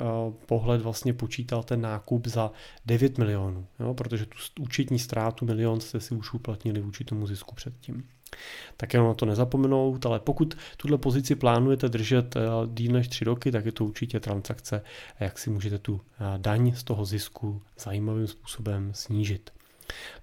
pohled 0.46 0.82
vlastně 0.82 1.12
počítal 1.12 1.62
ten 1.62 1.80
nákup 1.80 2.26
za 2.26 2.50
9 2.86 3.18
milionů, 3.18 3.66
jo, 3.80 3.94
protože 3.94 4.26
tu 4.26 4.36
účetní 4.60 4.98
ztrátu 4.98 5.44
milion 5.44 5.80
jste 5.80 6.00
si 6.00 6.14
už 6.14 6.32
uplatnili 6.32 6.80
vůči 6.80 7.04
tomu 7.04 7.26
zisku 7.26 7.54
předtím. 7.54 8.04
Tak 8.76 8.92
jenom 8.94 9.08
na 9.08 9.14
to 9.14 9.26
nezapomenout, 9.26 10.06
ale 10.06 10.20
pokud 10.20 10.54
tuhle 10.76 10.98
pozici 10.98 11.34
plánujete 11.34 11.88
držet 11.88 12.36
díl 12.66 12.92
než 12.92 13.08
3 13.08 13.24
roky, 13.24 13.52
tak 13.52 13.66
je 13.66 13.72
to 13.72 13.84
určitě 13.84 14.20
transakce, 14.20 14.82
jak 15.20 15.38
si 15.38 15.50
můžete 15.50 15.78
tu 15.78 16.00
daň 16.36 16.72
z 16.74 16.84
toho 16.84 17.04
zisku 17.04 17.62
zajímavým 17.78 18.26
způsobem 18.26 18.90
snížit. 18.94 19.50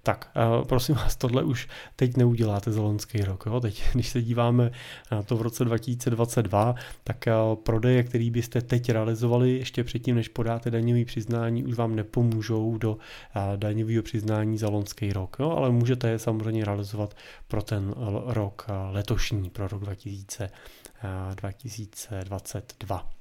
Tak, 0.02 0.30
eh, 0.36 0.64
prosím 0.64 0.94
vás, 0.94 1.16
tohle 1.16 1.42
už 1.42 1.68
teď 1.96 2.16
neuděláte 2.16 2.72
za 2.72 2.82
loňský 2.82 3.24
rok. 3.24 3.44
Jo? 3.46 3.60
Teď, 3.60 3.82
když 3.92 4.08
se 4.08 4.22
díváme 4.22 4.70
na 5.12 5.22
to 5.22 5.36
v 5.36 5.42
roce 5.42 5.64
2022, 5.64 6.74
tak 7.04 7.26
eh, 7.26 7.32
prodeje, 7.62 8.02
který 8.02 8.30
byste 8.30 8.60
teď 8.60 8.90
realizovali 8.90 9.50
ještě 9.50 9.84
předtím, 9.84 10.16
než 10.16 10.28
podáte 10.28 10.70
daňový 10.70 11.04
přiznání, 11.04 11.64
už 11.64 11.74
vám 11.74 11.96
nepomůžou 11.96 12.78
do 12.78 12.98
eh, 13.36 13.56
daňového 13.56 14.02
přiznání 14.02 14.58
za 14.58 14.68
loňský 14.68 15.12
rok. 15.12 15.36
Jo? 15.40 15.50
Ale 15.50 15.70
můžete 15.70 16.08
je 16.08 16.18
samozřejmě 16.18 16.64
realizovat 16.64 17.14
pro 17.48 17.62
ten 17.62 17.94
rok 18.26 18.66
letošní, 18.90 19.50
pro 19.50 19.68
rok 19.68 19.82
2000, 19.84 20.50
2022. 21.34 23.19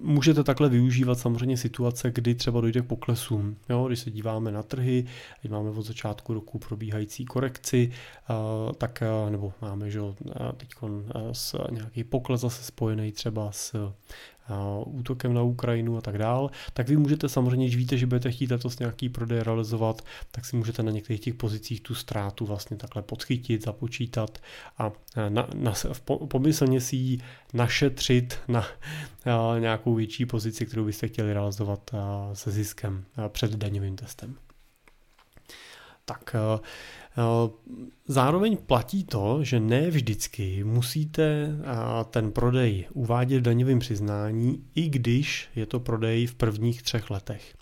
Můžete 0.00 0.44
takhle 0.44 0.68
využívat 0.68 1.18
samozřejmě 1.18 1.56
situace, 1.56 2.10
kdy 2.10 2.34
třeba 2.34 2.60
dojde 2.60 2.80
k 2.80 2.86
poklesům. 2.86 3.56
Jo, 3.68 3.86
když 3.88 3.98
se 3.98 4.10
díváme 4.10 4.52
na 4.52 4.62
trhy, 4.62 5.04
když 5.40 5.50
máme 5.52 5.70
od 5.70 5.82
začátku 5.82 6.34
roku 6.34 6.58
probíhající 6.58 7.24
korekci, 7.24 7.90
tak 8.78 9.02
nebo 9.30 9.52
máme 9.62 9.90
že 9.90 10.00
teď 10.56 10.68
nějaký 11.70 12.04
pokles 12.04 12.40
zase 12.40 12.64
spojený 12.64 13.12
třeba 13.12 13.52
s 13.52 13.92
útokem 14.84 15.34
na 15.34 15.42
Ukrajinu 15.42 15.96
a 15.96 16.00
tak 16.00 16.18
dál, 16.18 16.50
tak 16.72 16.88
vy 16.88 16.96
můžete 16.96 17.28
samozřejmě, 17.28 17.66
když 17.66 17.76
víte, 17.76 17.98
že 17.98 18.06
budete 18.06 18.30
chtít 18.30 18.50
letos 18.50 18.78
nějaký 18.78 19.08
prodej 19.08 19.40
realizovat, 19.40 20.02
tak 20.30 20.44
si 20.44 20.56
můžete 20.56 20.82
na 20.82 20.90
některých 20.90 21.20
těch 21.20 21.34
pozicích 21.34 21.80
tu 21.80 21.94
ztrátu 21.94 22.46
vlastně 22.46 22.76
takhle 22.76 23.02
podchytit, 23.02 23.64
započítat 23.64 24.38
a 24.78 24.92
na, 25.28 25.48
na, 25.54 25.72
pomyslně 26.28 26.80
si 26.80 26.96
ji 26.96 27.18
našetřit 27.54 28.38
na 28.48 28.66
nějakou 29.58 29.94
větší 29.94 30.26
pozici, 30.26 30.66
kterou 30.66 30.84
byste 30.84 31.08
chtěli 31.08 31.32
realizovat 31.32 31.90
se 32.32 32.50
ziskem 32.50 33.04
před 33.28 33.50
daňovým 33.50 33.96
testem. 33.96 34.36
Tak 36.04 36.36
Zároveň 38.08 38.56
platí 38.56 39.04
to, 39.04 39.44
že 39.44 39.60
ne 39.60 39.90
vždycky 39.90 40.64
musíte 40.64 41.48
ten 42.10 42.32
prodej 42.32 42.86
uvádět 42.92 43.40
v 43.40 43.42
daňovém 43.42 43.78
přiznání, 43.78 44.64
i 44.74 44.88
když 44.88 45.48
je 45.56 45.66
to 45.66 45.80
prodej 45.80 46.26
v 46.26 46.34
prvních 46.34 46.82
třech 46.82 47.10
letech. 47.10 47.54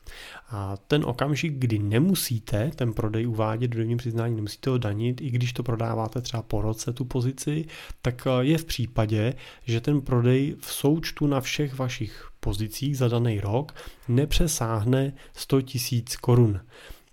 A 0.51 0.77
ten 0.77 1.05
okamžik, 1.05 1.55
kdy 1.59 1.79
nemusíte 1.79 2.71
ten 2.75 2.93
prodej 2.93 3.27
uvádět 3.27 3.75
v 3.75 3.77
daňovém 3.77 3.99
přiznání, 3.99 4.37
nemusíte 4.37 4.71
ho 4.71 4.79
danit, 4.79 5.21
i 5.21 5.31
když 5.31 5.53
to 5.53 5.63
prodáváte 5.63 6.21
třeba 6.21 6.43
po 6.43 6.63
roce 6.63 6.93
tu 6.93 7.05
pozici, 7.05 7.65
tak 8.03 8.27
je 8.41 8.59
v 8.59 8.65
případě, 8.65 9.35
že 9.65 9.81
ten 9.81 10.01
prodej 10.01 10.57
v 10.61 10.73
součtu 10.73 11.27
na 11.27 11.41
všech 11.41 11.79
vašich 11.79 12.31
pozicích 12.41 12.99
za 12.99 13.09
daný 13.09 13.41
rok 13.41 13.75
nepřesáhne 14.09 15.13
100 15.33 15.57
000 15.57 15.65
korun. 16.21 16.61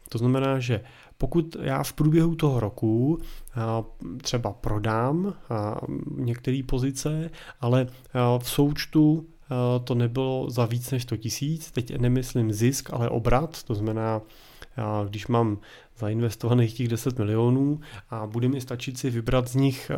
To 0.09 0.17
znamená, 0.17 0.59
že 0.59 0.81
pokud 1.17 1.55
já 1.61 1.83
v 1.83 1.93
průběhu 1.93 2.35
toho 2.35 2.59
roku 2.59 3.17
třeba 4.21 4.53
prodám 4.53 5.33
některé 6.15 6.61
pozice, 6.65 7.29
ale 7.61 7.87
v 8.39 8.49
součtu 8.49 9.25
to 9.83 9.95
nebylo 9.95 10.49
za 10.49 10.65
víc 10.65 10.91
než 10.91 11.03
100 11.03 11.17
tisíc, 11.17 11.71
teď 11.71 11.97
nemyslím 11.97 12.53
zisk, 12.53 12.89
ale 12.93 13.09
obrat, 13.09 13.63
to 13.63 13.75
znamená, 13.75 14.21
když 15.09 15.27
mám 15.27 15.57
zainvestovaných 15.97 16.73
těch 16.73 16.87
10 16.87 17.17
milionů 17.17 17.79
a 18.09 18.27
bude 18.27 18.47
mi 18.47 18.61
stačit 18.61 18.97
si 18.97 19.09
vybrat 19.09 19.47
z 19.47 19.55
nich 19.55 19.91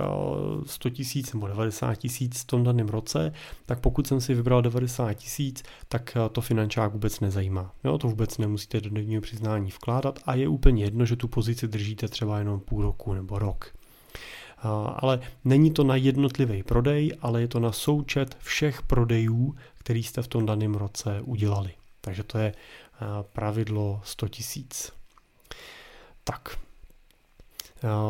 100 0.65 0.89
tisíc 0.89 1.33
nebo 1.33 1.47
90 1.47 1.95
tisíc 1.95 2.41
v 2.41 2.45
tom 2.45 2.63
daném 2.63 2.87
roce, 2.87 3.33
tak 3.65 3.79
pokud 3.79 4.07
jsem 4.07 4.21
si 4.21 4.33
vybral 4.33 4.61
90 4.61 5.13
tisíc, 5.13 5.63
tak 5.87 6.17
to 6.31 6.41
finančák 6.41 6.93
vůbec 6.93 7.19
nezajímá. 7.19 7.71
Jo, 7.83 7.97
to 7.97 8.07
vůbec 8.07 8.37
nemusíte 8.37 8.81
do 8.81 8.89
denního 8.89 9.21
přiznání 9.21 9.71
vkládat 9.71 10.19
a 10.25 10.35
je 10.35 10.47
úplně 10.47 10.83
jedno, 10.83 11.05
že 11.05 11.15
tu 11.15 11.27
pozici 11.27 11.67
držíte 11.67 12.07
třeba 12.07 12.39
jenom 12.39 12.59
půl 12.59 12.81
roku 12.81 13.13
nebo 13.13 13.39
rok. 13.39 13.73
Ale 14.95 15.19
není 15.45 15.71
to 15.71 15.83
na 15.83 15.95
jednotlivý 15.95 16.63
prodej, 16.63 17.13
ale 17.21 17.41
je 17.41 17.47
to 17.47 17.59
na 17.59 17.71
součet 17.71 18.37
všech 18.39 18.81
prodejů, 18.81 19.55
který 19.77 20.03
jste 20.03 20.21
v 20.21 20.27
tom 20.27 20.45
daném 20.45 20.75
roce 20.75 21.21
udělali. 21.21 21.69
Takže 22.01 22.23
to 22.23 22.37
je 22.37 22.53
pravidlo 23.23 24.01
100 24.03 24.27
tisíc. 24.29 24.91
Tak, 26.23 26.59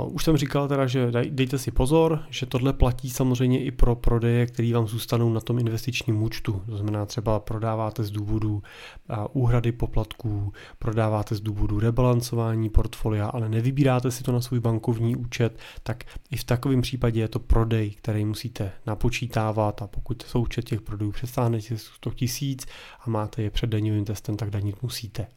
už 0.07 0.23
jsem 0.23 0.37
říkal 0.37 0.67
teda, 0.67 0.87
že 0.87 1.11
dejte 1.29 1.57
si 1.57 1.71
pozor, 1.71 2.23
že 2.29 2.45
tohle 2.45 2.73
platí 2.73 3.09
samozřejmě 3.09 3.63
i 3.63 3.71
pro 3.71 3.95
prodeje, 3.95 4.45
které 4.45 4.73
vám 4.73 4.87
zůstanou 4.87 5.33
na 5.33 5.39
tom 5.39 5.59
investičním 5.59 6.23
účtu. 6.23 6.61
To 6.65 6.77
znamená 6.77 7.05
třeba 7.05 7.39
prodáváte 7.39 8.03
z 8.03 8.11
důvodu 8.11 8.53
uh, 8.53 9.17
úhrady 9.43 9.71
poplatků, 9.71 10.53
prodáváte 10.79 11.35
z 11.35 11.41
důvodu 11.41 11.79
rebalancování 11.79 12.69
portfolia, 12.69 13.27
ale 13.27 13.49
nevybíráte 13.49 14.11
si 14.11 14.23
to 14.23 14.31
na 14.31 14.41
svůj 14.41 14.59
bankovní 14.59 15.15
účet, 15.15 15.59
tak 15.83 16.03
i 16.31 16.37
v 16.37 16.43
takovém 16.43 16.81
případě 16.81 17.19
je 17.19 17.27
to 17.27 17.39
prodej, 17.39 17.89
který 17.89 18.25
musíte 18.25 18.71
napočítávat 18.85 19.81
a 19.81 19.87
pokud 19.87 20.21
součet 20.21 20.65
těch 20.65 20.81
prodejů 20.81 21.11
přesáhne 21.11 21.59
100 21.75 22.11
tisíc 22.11 22.65
a 23.05 23.09
máte 23.09 23.41
je 23.41 23.49
před 23.49 23.69
daňovým 23.69 24.05
testem, 24.05 24.37
tak 24.37 24.49
danit 24.49 24.83
musíte. 24.83 25.27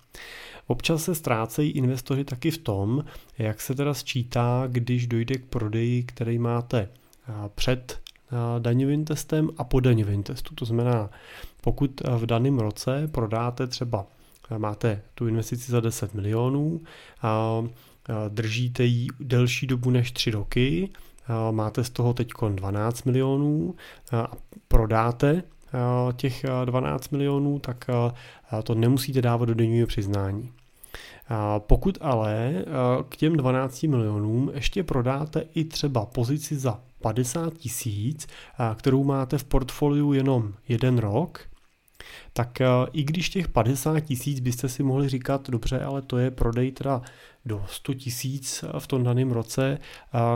Občas 0.73 1.05
se 1.05 1.15
ztrácejí 1.15 1.71
investoři 1.71 2.25
taky 2.25 2.51
v 2.51 2.59
tom, 2.59 3.05
jak 3.39 3.61
se 3.61 3.75
teda 3.75 3.95
sčítá, 3.95 4.65
když 4.69 5.07
dojde 5.07 5.35
k 5.35 5.45
prodeji, 5.45 6.03
který 6.03 6.39
máte 6.39 6.89
před 7.55 8.01
daňovým 8.59 9.05
testem 9.05 9.51
a 9.59 9.65
po 9.65 9.81
daňovým 9.81 10.23
testu. 10.23 10.55
To 10.55 10.65
znamená, 10.65 11.11
pokud 11.61 12.01
v 12.17 12.27
daném 12.27 12.59
roce 12.59 13.09
prodáte 13.13 13.67
třeba, 13.67 14.07
máte 14.59 15.03
tu 15.15 15.29
investici 15.29 15.73
za 15.73 15.81
10 15.81 16.15
milionů, 16.15 16.81
a 17.23 17.63
držíte 18.29 18.85
ji 18.85 19.07
delší 19.21 19.67
dobu 19.67 19.91
než 19.91 20.13
3 20.13 20.31
roky, 20.31 20.91
máte 21.51 21.85
z 21.85 21.91
toho 21.91 22.15
teď 22.15 22.29
12 22.55 23.05
milionů 23.05 23.75
a 24.13 24.33
prodáte 24.69 25.43
těch 26.17 26.45
12 26.65 27.09
milionů, 27.09 27.59
tak 27.59 27.85
to 28.65 28.75
nemusíte 28.75 29.23
dávat 29.23 29.47
do 29.47 29.55
denního 29.55 29.87
přiznání. 29.87 30.51
Pokud 31.59 31.99
ale 32.01 32.65
k 33.09 33.17
těm 33.17 33.37
12 33.37 33.83
milionům 33.83 34.51
ještě 34.55 34.83
prodáte 34.83 35.45
i 35.55 35.65
třeba 35.65 36.07
pozici 36.07 36.57
za 36.57 36.81
50 37.01 37.55
tisíc, 37.55 38.27
kterou 38.75 39.05
máte 39.05 39.39
v 39.39 39.45
portfoliu 39.45 40.13
jenom 40.13 40.53
jeden 40.69 40.99
rok, 40.99 41.41
tak 42.33 42.59
i 42.93 43.03
když 43.03 43.31
těch 43.31 43.49
50 43.49 44.01
tisíc 44.01 44.41
byste 44.41 44.69
si 44.69 44.83
mohli 44.83 45.09
říkat, 45.09 45.51
dobře, 45.51 45.81
ale 45.81 46.03
to 46.03 46.19
je 46.19 46.31
prodej 46.31 46.73
teda 46.73 47.03
do 47.45 47.65
100 47.69 47.95
tisíc 47.95 48.65
v 48.79 48.87
tom 48.87 49.03
daném 49.05 49.31
roce, 49.31 49.79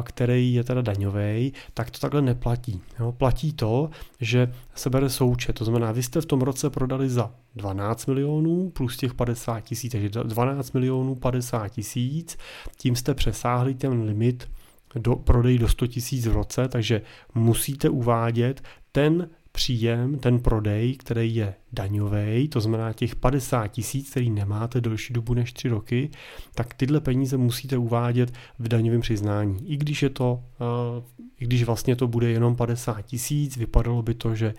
který 0.03 0.55
je 0.55 0.65
teda 0.65 0.83
daňový, 0.83 1.53
tak 1.75 1.91
to 1.91 1.99
takhle 1.99 2.23
neplatí. 2.23 2.81
Jo? 3.01 3.13
Platí 3.13 3.53
to, 3.53 3.91
že 4.21 4.53
se 4.75 4.91
bere 4.91 5.09
součet, 5.11 5.53
to 5.53 5.65
znamená, 5.65 5.93
vy 5.93 6.03
jste 6.03 6.21
v 6.21 6.27
tom 6.27 6.41
roce 6.41 6.71
prodali 6.71 7.09
za 7.09 7.35
12 7.55 8.07
milionů 8.07 8.71
plus 8.71 8.97
těch 8.97 9.15
50 9.15 9.61
tisíc, 9.61 9.93
takže 9.93 10.09
12 10.09 10.73
milionů 10.73 11.15
50 11.15 11.69
tisíc, 11.69 12.39
tím 12.77 12.97
jste 12.97 13.15
přesáhli 13.15 13.75
ten 13.75 14.03
limit 14.03 14.49
do 14.95 15.17
prodej 15.17 15.59
do 15.59 15.69
100 15.69 15.87
tisíc 15.87 16.27
v 16.27 16.33
roce, 16.33 16.69
takže 16.69 17.03
musíte 17.35 17.89
uvádět 17.89 18.63
ten 18.93 19.29
příjem, 19.57 20.19
ten 20.19 20.39
prodej, 20.39 20.97
který 20.97 21.35
je 21.35 21.55
daňový, 21.73 22.49
to 22.49 22.61
znamená 22.61 22.93
těch 22.93 23.17
50 23.17 23.69
tisíc, 23.69 24.11
který 24.11 24.31
nemáte 24.31 24.81
delší 24.81 25.13
dobu 25.13 25.35
než 25.35 25.53
3 25.53 25.69
roky, 25.69 26.11
tak 26.55 26.75
tyhle 26.75 27.01
peníze 27.01 27.37
musíte 27.37 27.77
uvádět 27.77 28.33
v 28.59 28.69
daňovém 28.69 29.01
přiznání. 29.01 29.73
I 29.73 29.77
když 29.77 30.03
je 30.03 30.11
to, 30.11 30.43
eh, 30.61 31.25
i 31.41 31.45
když 31.45 31.65
vlastně 31.65 31.97
to 31.97 32.09
bude 32.09 32.31
jenom 32.31 32.57
50 32.57 33.03
tisíc, 33.03 33.57
vypadalo 33.57 34.03
by 34.03 34.15
to, 34.15 34.35
že 34.35 34.55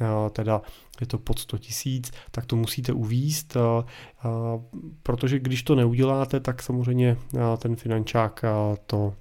eh, 0.00 0.30
teda 0.30 0.62
je 1.00 1.06
to 1.06 1.18
pod 1.18 1.38
100 1.38 1.58
tisíc, 1.58 2.10
tak 2.30 2.46
to 2.46 2.56
musíte 2.56 2.92
uvíst, 2.92 3.56
eh, 3.56 3.60
protože 5.02 5.38
když 5.38 5.62
to 5.62 5.74
neuděláte, 5.74 6.40
tak 6.40 6.62
samozřejmě 6.62 7.16
ten 7.58 7.76
finančák 7.76 8.44
to 8.86 9.14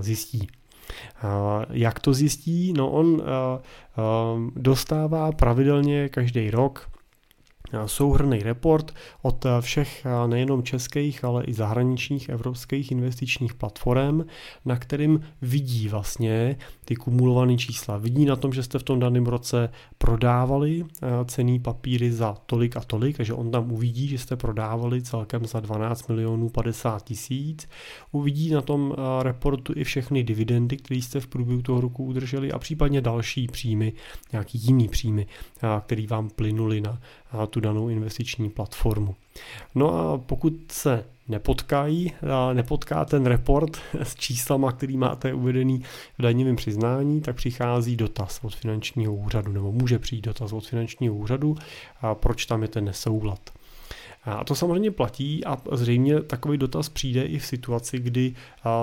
zjistí. 0.00 0.48
Jak 1.70 2.00
to 2.00 2.14
zjistí? 2.14 2.72
No 2.76 2.90
on 2.90 3.22
dostává 4.56 5.32
pravidelně 5.32 6.08
každý 6.08 6.50
rok 6.50 6.90
souhrný 7.86 8.38
report 8.38 8.94
od 9.22 9.46
všech 9.60 10.06
nejenom 10.26 10.62
českých, 10.62 11.24
ale 11.24 11.44
i 11.44 11.54
zahraničních 11.54 12.28
evropských 12.28 12.90
investičních 12.90 13.54
platform, 13.54 14.24
na 14.64 14.76
kterým 14.76 15.20
vidí 15.42 15.88
vlastně 15.88 16.56
ty 16.84 16.96
kumulované 16.96 17.56
čísla. 17.56 17.96
Vidí 17.96 18.24
na 18.24 18.36
tom, 18.36 18.52
že 18.52 18.62
jste 18.62 18.78
v 18.78 18.82
tom 18.82 19.00
daném 19.00 19.26
roce 19.26 19.68
prodávali 19.98 20.84
cený 21.24 21.58
papíry 21.58 22.12
za 22.12 22.36
tolik 22.46 22.76
a 22.76 22.80
tolik, 22.80 23.16
takže 23.16 23.34
on 23.34 23.50
tam 23.50 23.72
uvidí, 23.72 24.08
že 24.08 24.18
jste 24.18 24.36
prodávali 24.36 25.02
celkem 25.02 25.46
za 25.46 25.60
12 25.60 26.08
milionů 26.08 26.48
50 26.48 27.04
tisíc. 27.04 27.68
Uvidí 28.12 28.50
na 28.50 28.60
tom 28.60 28.94
reportu 29.22 29.72
i 29.76 29.84
všechny 29.84 30.22
dividendy, 30.22 30.76
které 30.76 31.00
jste 31.00 31.20
v 31.20 31.26
průběhu 31.26 31.62
toho 31.62 31.80
roku 31.80 32.04
udrželi 32.04 32.52
a 32.52 32.58
případně 32.58 33.00
další 33.00 33.46
příjmy, 33.46 33.92
nějaký 34.32 34.58
jiný 34.58 34.88
příjmy, 34.88 35.26
který 35.80 36.06
vám 36.06 36.30
plynuli 36.30 36.80
na 36.80 37.00
tu 37.50 37.60
danou 37.60 37.88
investiční 37.88 38.50
platformu. 38.50 39.14
No 39.74 39.94
a 39.94 40.18
pokud 40.18 40.52
se 40.72 41.04
nepotkají, 41.28 42.12
nepotká 42.52 43.04
ten 43.04 43.26
report 43.26 43.80
s 44.02 44.14
číslama, 44.14 44.72
který 44.72 44.96
máte 44.96 45.34
uvedený 45.34 45.82
v 46.18 46.22
daňovém 46.22 46.56
přiznání, 46.56 47.20
tak 47.20 47.36
přichází 47.36 47.96
dotaz 47.96 48.40
od 48.42 48.54
finančního 48.54 49.14
úřadu, 49.14 49.52
nebo 49.52 49.72
může 49.72 49.98
přijít 49.98 50.24
dotaz 50.24 50.52
od 50.52 50.66
finančního 50.66 51.14
úřadu, 51.14 51.56
a 52.00 52.14
proč 52.14 52.46
tam 52.46 52.62
je 52.62 52.68
ten 52.68 52.84
nesoulad. 52.84 53.40
A 54.28 54.44
to 54.44 54.54
samozřejmě 54.54 54.90
platí 54.90 55.44
a 55.44 55.58
zřejmě 55.72 56.20
takový 56.20 56.58
dotaz 56.58 56.88
přijde 56.88 57.22
i 57.22 57.38
v 57.38 57.46
situaci, 57.46 57.98
kdy 57.98 58.34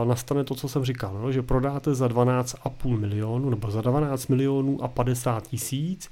nastane 0.04 0.44
to, 0.44 0.56
co 0.56 0.70
jsem 0.70 0.86
říkal, 0.86 1.20
no, 1.22 1.32
že 1.32 1.42
prodáte 1.42 1.96
za 1.96 2.08
12,5 2.08 3.00
milionů 3.00 3.50
nebo 3.50 3.72
za 3.72 3.82
12 3.82 4.28
milionů 4.28 4.84
a 4.84 4.88
50 4.88 5.48
tisíc, 5.48 6.10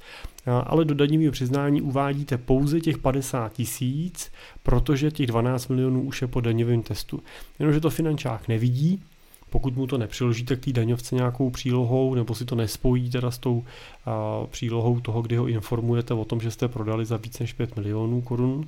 ale 0.66 0.86
do 0.86 0.96
daňového 0.96 1.32
přiznání 1.32 1.82
uvádíte 1.82 2.38
pouze 2.38 2.82
těch 2.82 2.98
50 2.98 3.54
tisíc, 3.54 4.32
protože 4.64 5.12
těch 5.12 5.28
12 5.28 5.68
milionů 5.68 6.02
už 6.02 6.22
je 6.22 6.28
po 6.28 6.42
daňovém 6.42 6.84
testu. 6.84 7.20
Jenomže 7.60 7.80
to 7.80 7.90
finančák 7.90 8.48
nevidí, 8.48 9.02
pokud 9.50 9.76
mu 9.76 9.88
to 9.88 9.98
nepřiložíte 9.98 10.56
k 10.56 10.66
té 10.66 10.72
daňovce 10.72 11.16
nějakou 11.16 11.50
přílohou, 11.50 12.16
nebo 12.16 12.36
si 12.36 12.46
to 12.46 12.56
nespojí 12.56 13.10
teda 13.10 13.32
s 13.32 13.38
tou 13.38 13.64
a, 14.06 14.46
přílohou 14.48 15.00
toho, 15.00 15.22
kdy 15.22 15.36
ho 15.36 15.48
informujete 15.48 16.14
o 16.14 16.26
tom, 16.26 16.42
že 16.42 16.52
jste 16.52 16.68
prodali 16.68 17.06
za 17.06 17.18
víc 17.18 17.40
než 17.40 17.54
5 17.54 17.76
milionů 17.76 18.22
korun 18.22 18.66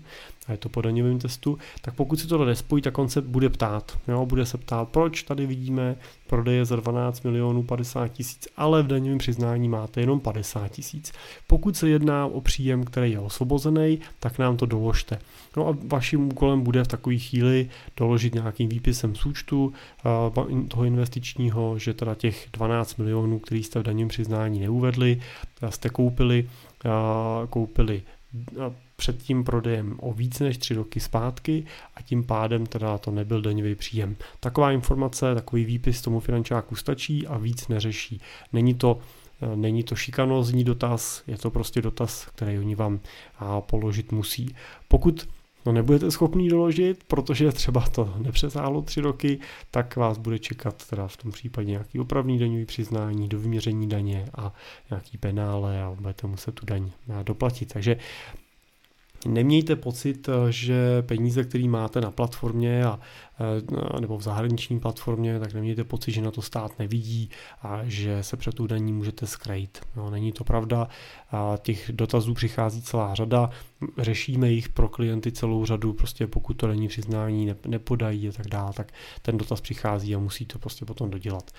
a 0.48 0.52
je 0.52 0.58
to 0.58 0.70
po 0.70 0.82
daňovém 0.82 1.20
testu, 1.20 1.58
tak 1.82 1.94
pokud 1.94 2.20
si 2.20 2.28
to 2.28 2.46
nespojí, 2.46 2.82
tak 2.82 2.98
on 2.98 3.10
se 3.10 3.22
bude 3.22 3.50
ptát. 3.50 3.98
Jo? 4.08 4.26
Bude 4.26 4.46
se 4.46 4.58
ptát, 4.58 4.90
proč 4.90 5.24
tady 5.24 5.46
vidíme, 5.46 5.96
prodeje 6.28 6.66
za 6.66 6.76
12 6.76 7.24
milionů 7.24 7.64
50 7.64 8.08
tisíc, 8.08 8.48
ale 8.58 8.84
v 8.84 8.88
daňovém 8.88 9.18
přiznání 9.18 9.70
máte 9.70 10.02
jenom 10.02 10.20
50 10.20 10.72
tisíc. 10.72 11.14
Pokud 11.48 11.78
se 11.78 11.90
jedná 11.90 12.26
o 12.26 12.42
příjem, 12.42 12.84
který 12.84 13.12
je 13.12 13.20
osvobozený, 13.20 14.00
tak 14.20 14.40
nám 14.40 14.58
to 14.58 14.66
doložte. 14.66 15.20
No 15.58 15.68
a 15.68 15.78
vaším 15.88 16.28
úkolem 16.28 16.62
bude 16.62 16.84
v 16.84 16.88
takové 16.88 17.18
chvíli 17.18 17.70
doložit 17.98 18.34
nějakým 18.34 18.70
výpisem 18.70 19.16
z 19.16 19.26
účtu 19.26 19.74
toho 20.68 20.86
investičního, 20.86 21.80
že 21.80 21.94
teda 21.94 22.16
těch 22.16 22.48
12 22.54 22.96
milionů, 22.96 23.40
který 23.40 23.64
jste 23.64 23.80
v 23.80 23.84
daňovém 23.84 24.08
přiznání 24.08 24.60
neuvedli, 24.60 25.22
jste 25.70 25.90
koupili, 25.90 26.50
koupili 27.50 28.02
před 28.96 29.24
tím 29.24 29.44
prodejem 29.44 29.96
o 30.00 30.14
víc 30.14 30.40
než 30.40 30.58
tři 30.58 30.74
roky 30.74 31.00
zpátky 31.00 31.66
a 31.96 32.02
tím 32.02 32.24
pádem 32.24 32.66
teda 32.66 32.98
to 32.98 33.12
nebyl 33.12 33.42
daňový 33.42 33.76
příjem. 33.76 34.16
Taková 34.40 34.72
informace, 34.72 35.36
takový 35.36 35.66
výpis 35.66 36.02
tomu 36.02 36.20
finančáku 36.20 36.76
stačí 36.76 37.28
a 37.28 37.38
víc 37.38 37.68
neřeší. 37.68 38.22
Není 38.54 38.74
to 38.74 39.00
Není 39.56 39.84
to 39.84 39.96
šikanózní 39.96 40.64
dotaz, 40.64 41.24
je 41.28 41.38
to 41.38 41.52
prostě 41.52 41.82
dotaz, 41.82 42.26
který 42.36 42.60
oni 42.60 42.76
vám 42.76 43.00
položit 43.60 44.12
musí. 44.12 44.56
Pokud 44.88 45.28
no 45.66 45.72
nebudete 45.72 46.12
schopný 46.12 46.50
doložit, 46.50 47.04
protože 47.04 47.52
třeba 47.52 47.82
to 47.82 48.14
nepřesáhlo 48.18 48.82
tři 48.82 49.02
roky, 49.02 49.40
tak 49.72 49.96
vás 49.96 50.18
bude 50.18 50.40
čekat 50.40 50.88
teda 50.88 51.08
v 51.08 51.18
tom 51.18 51.32
případě 51.32 51.72
nějaký 51.72 52.00
opravný 52.00 52.40
daňový 52.40 52.66
přiznání, 52.66 53.30
do 53.30 53.40
vyměření 53.40 53.90
daně 53.90 54.30
a 54.36 54.54
nějaký 54.90 55.18
penále 55.18 55.84
a 55.84 55.92
budete 56.00 56.28
muset 56.28 56.56
tu 56.56 56.66
daň 56.66 56.92
doplatit. 57.24 57.74
Takže 57.74 57.98
Nemějte 59.28 59.76
pocit, 59.76 60.30
že 60.50 61.02
peníze, 61.02 61.44
které 61.44 61.68
máte 61.68 62.02
na 62.02 62.12
platformě 62.12 62.86
a, 62.86 63.00
nebo 64.00 64.18
v 64.18 64.22
zahraniční 64.22 64.80
platformě, 64.80 65.40
tak 65.40 65.54
nemějte 65.54 65.84
pocit, 65.84 66.12
že 66.12 66.22
na 66.22 66.32
to 66.32 66.42
stát 66.42 66.80
nevidí 66.80 67.30
a 67.62 67.82
že 67.84 68.24
se 68.24 68.38
před 68.38 68.56
tu 68.56 68.68
daní 68.68 68.94
můžete 68.94 69.28
skrejt. 69.28 69.82
No, 69.96 70.10
není 70.10 70.32
to 70.32 70.44
pravda. 70.44 70.88
A 71.32 71.58
těch 71.62 71.92
dotazů 71.94 72.34
přichází 72.34 72.82
celá 72.82 73.16
řada. 73.16 73.50
Řešíme 73.98 74.52
jich 74.52 74.70
pro 74.70 74.90
klienty 74.90 75.32
celou 75.32 75.66
řadu. 75.66 75.94
Prostě 75.94 76.28
pokud 76.28 76.54
to 76.54 76.68
není 76.68 76.88
přiznání, 76.88 77.54
nepodají 77.68 78.30
a 78.30 78.32
tak 78.32 78.48
dále, 78.48 78.74
tak 78.74 78.92
ten 79.22 79.38
dotaz 79.38 79.62
přichází 79.62 80.16
a 80.16 80.20
musí 80.20 80.46
to 80.46 80.60
prostě 80.60 80.86
potom 80.86 81.10
dodělat. 81.10 81.52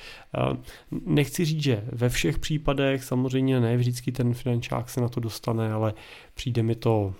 Nechci 1.06 1.44
říct, 1.44 1.62
že 1.62 1.84
ve 1.92 2.08
všech 2.08 2.38
případech, 2.38 3.04
samozřejmě 3.04 3.60
ne 3.60 3.76
vždycky 3.76 4.12
ten 4.12 4.34
finančák 4.34 4.90
se 4.90 5.00
na 5.00 5.08
to 5.08 5.20
dostane, 5.20 5.72
ale 5.72 5.94
přijde 6.34 6.62
mi 6.62 6.74
to 6.74 7.14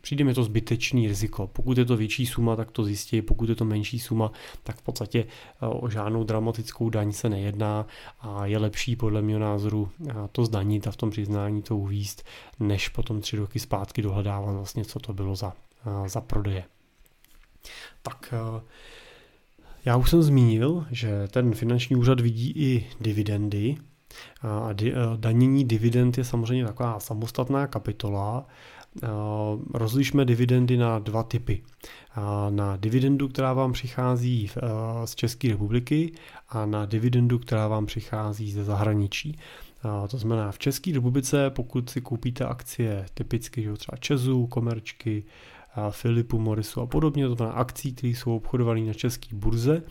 přijde 0.00 0.24
mi 0.24 0.34
to 0.34 0.44
zbytečný 0.44 1.08
riziko. 1.08 1.46
Pokud 1.46 1.78
je 1.78 1.84
to 1.84 1.96
větší 1.96 2.26
suma, 2.26 2.56
tak 2.56 2.70
to 2.70 2.84
zjistí, 2.84 3.22
pokud 3.22 3.48
je 3.48 3.54
to 3.54 3.64
menší 3.64 3.98
suma, 3.98 4.32
tak 4.62 4.76
v 4.76 4.82
podstatě 4.82 5.24
eh, 5.62 5.66
o 5.66 5.90
žádnou 5.90 6.24
dramatickou 6.24 6.90
daň 6.90 7.12
se 7.12 7.28
nejedná 7.28 7.86
a 8.20 8.46
je 8.46 8.58
lepší 8.58 8.96
podle 8.96 9.22
mého 9.22 9.38
názoru 9.38 9.90
eh, 10.08 10.12
to 10.32 10.44
zdanit 10.44 10.86
a 10.86 10.90
v 10.90 10.96
tom 10.96 11.10
přiznání 11.10 11.62
to 11.62 11.76
uvíst, 11.76 12.24
než 12.60 12.88
potom 12.88 13.20
tři 13.20 13.36
roky 13.36 13.58
zpátky 13.58 14.02
dohledávat 14.02 14.54
vlastně, 14.54 14.84
co 14.84 14.98
to 14.98 15.12
bylo 15.12 15.36
za, 15.36 15.52
eh, 15.86 16.08
za 16.08 16.20
prodeje. 16.20 16.64
Tak 18.02 18.34
já 19.84 19.96
už 19.96 20.10
jsem 20.10 20.22
zmínil, 20.22 20.86
že 20.90 21.28
ten 21.28 21.54
finanční 21.54 21.96
úřad 21.96 22.20
vidí 22.20 22.52
i 22.56 22.86
dividendy, 23.00 23.76
a 24.42 24.68
danění 25.16 25.64
dividend 25.64 26.18
je 26.18 26.24
samozřejmě 26.24 26.64
taková 26.64 27.00
samostatná 27.00 27.66
kapitola, 27.66 28.46
rozlišme 29.74 30.24
dividendy 30.24 30.76
na 30.76 30.98
dva 30.98 31.22
typy. 31.22 31.62
Na 32.50 32.76
dividendu, 32.76 33.28
která 33.28 33.52
vám 33.52 33.72
přichází 33.72 34.50
z 35.04 35.14
České 35.14 35.48
republiky 35.48 36.12
a 36.48 36.66
na 36.66 36.86
dividendu, 36.86 37.38
která 37.38 37.68
vám 37.68 37.86
přichází 37.86 38.52
ze 38.52 38.64
zahraničí. 38.64 39.38
To 40.08 40.18
znamená, 40.18 40.52
v 40.52 40.58
České 40.58 40.92
republice, 40.92 41.50
pokud 41.50 41.90
si 41.90 42.00
koupíte 42.00 42.44
akcie 42.44 43.06
typicky 43.14 43.62
že 43.62 43.72
třeba 43.72 43.96
Česu, 43.96 44.46
Komerčky, 44.46 45.24
Filipu, 45.90 46.38
Morisu 46.38 46.80
a 46.80 46.86
podobně, 46.86 47.28
to 47.28 47.34
znamená 47.34 47.56
akcí, 47.56 47.92
které 47.92 48.08
jsou 48.12 48.36
obchodované 48.36 48.80
na 48.80 48.92
české 48.92 49.36
burze, 49.36 49.82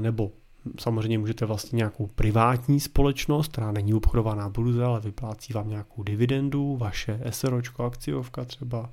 nebo 0.00 0.32
Samozřejmě 0.80 1.18
můžete 1.18 1.46
vlastně 1.46 1.76
nějakou 1.76 2.06
privátní 2.06 2.80
společnost, 2.80 3.52
která 3.52 3.72
není 3.72 3.94
obchodovaná 3.94 4.48
burze, 4.48 4.84
ale 4.84 5.00
vyplácí 5.00 5.52
vám 5.52 5.68
nějakou 5.68 6.02
dividendu, 6.02 6.76
vaše 6.76 7.20
SROčko, 7.30 7.84
akciovka 7.84 8.44
třeba, 8.44 8.90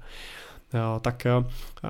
tak 1.02 1.28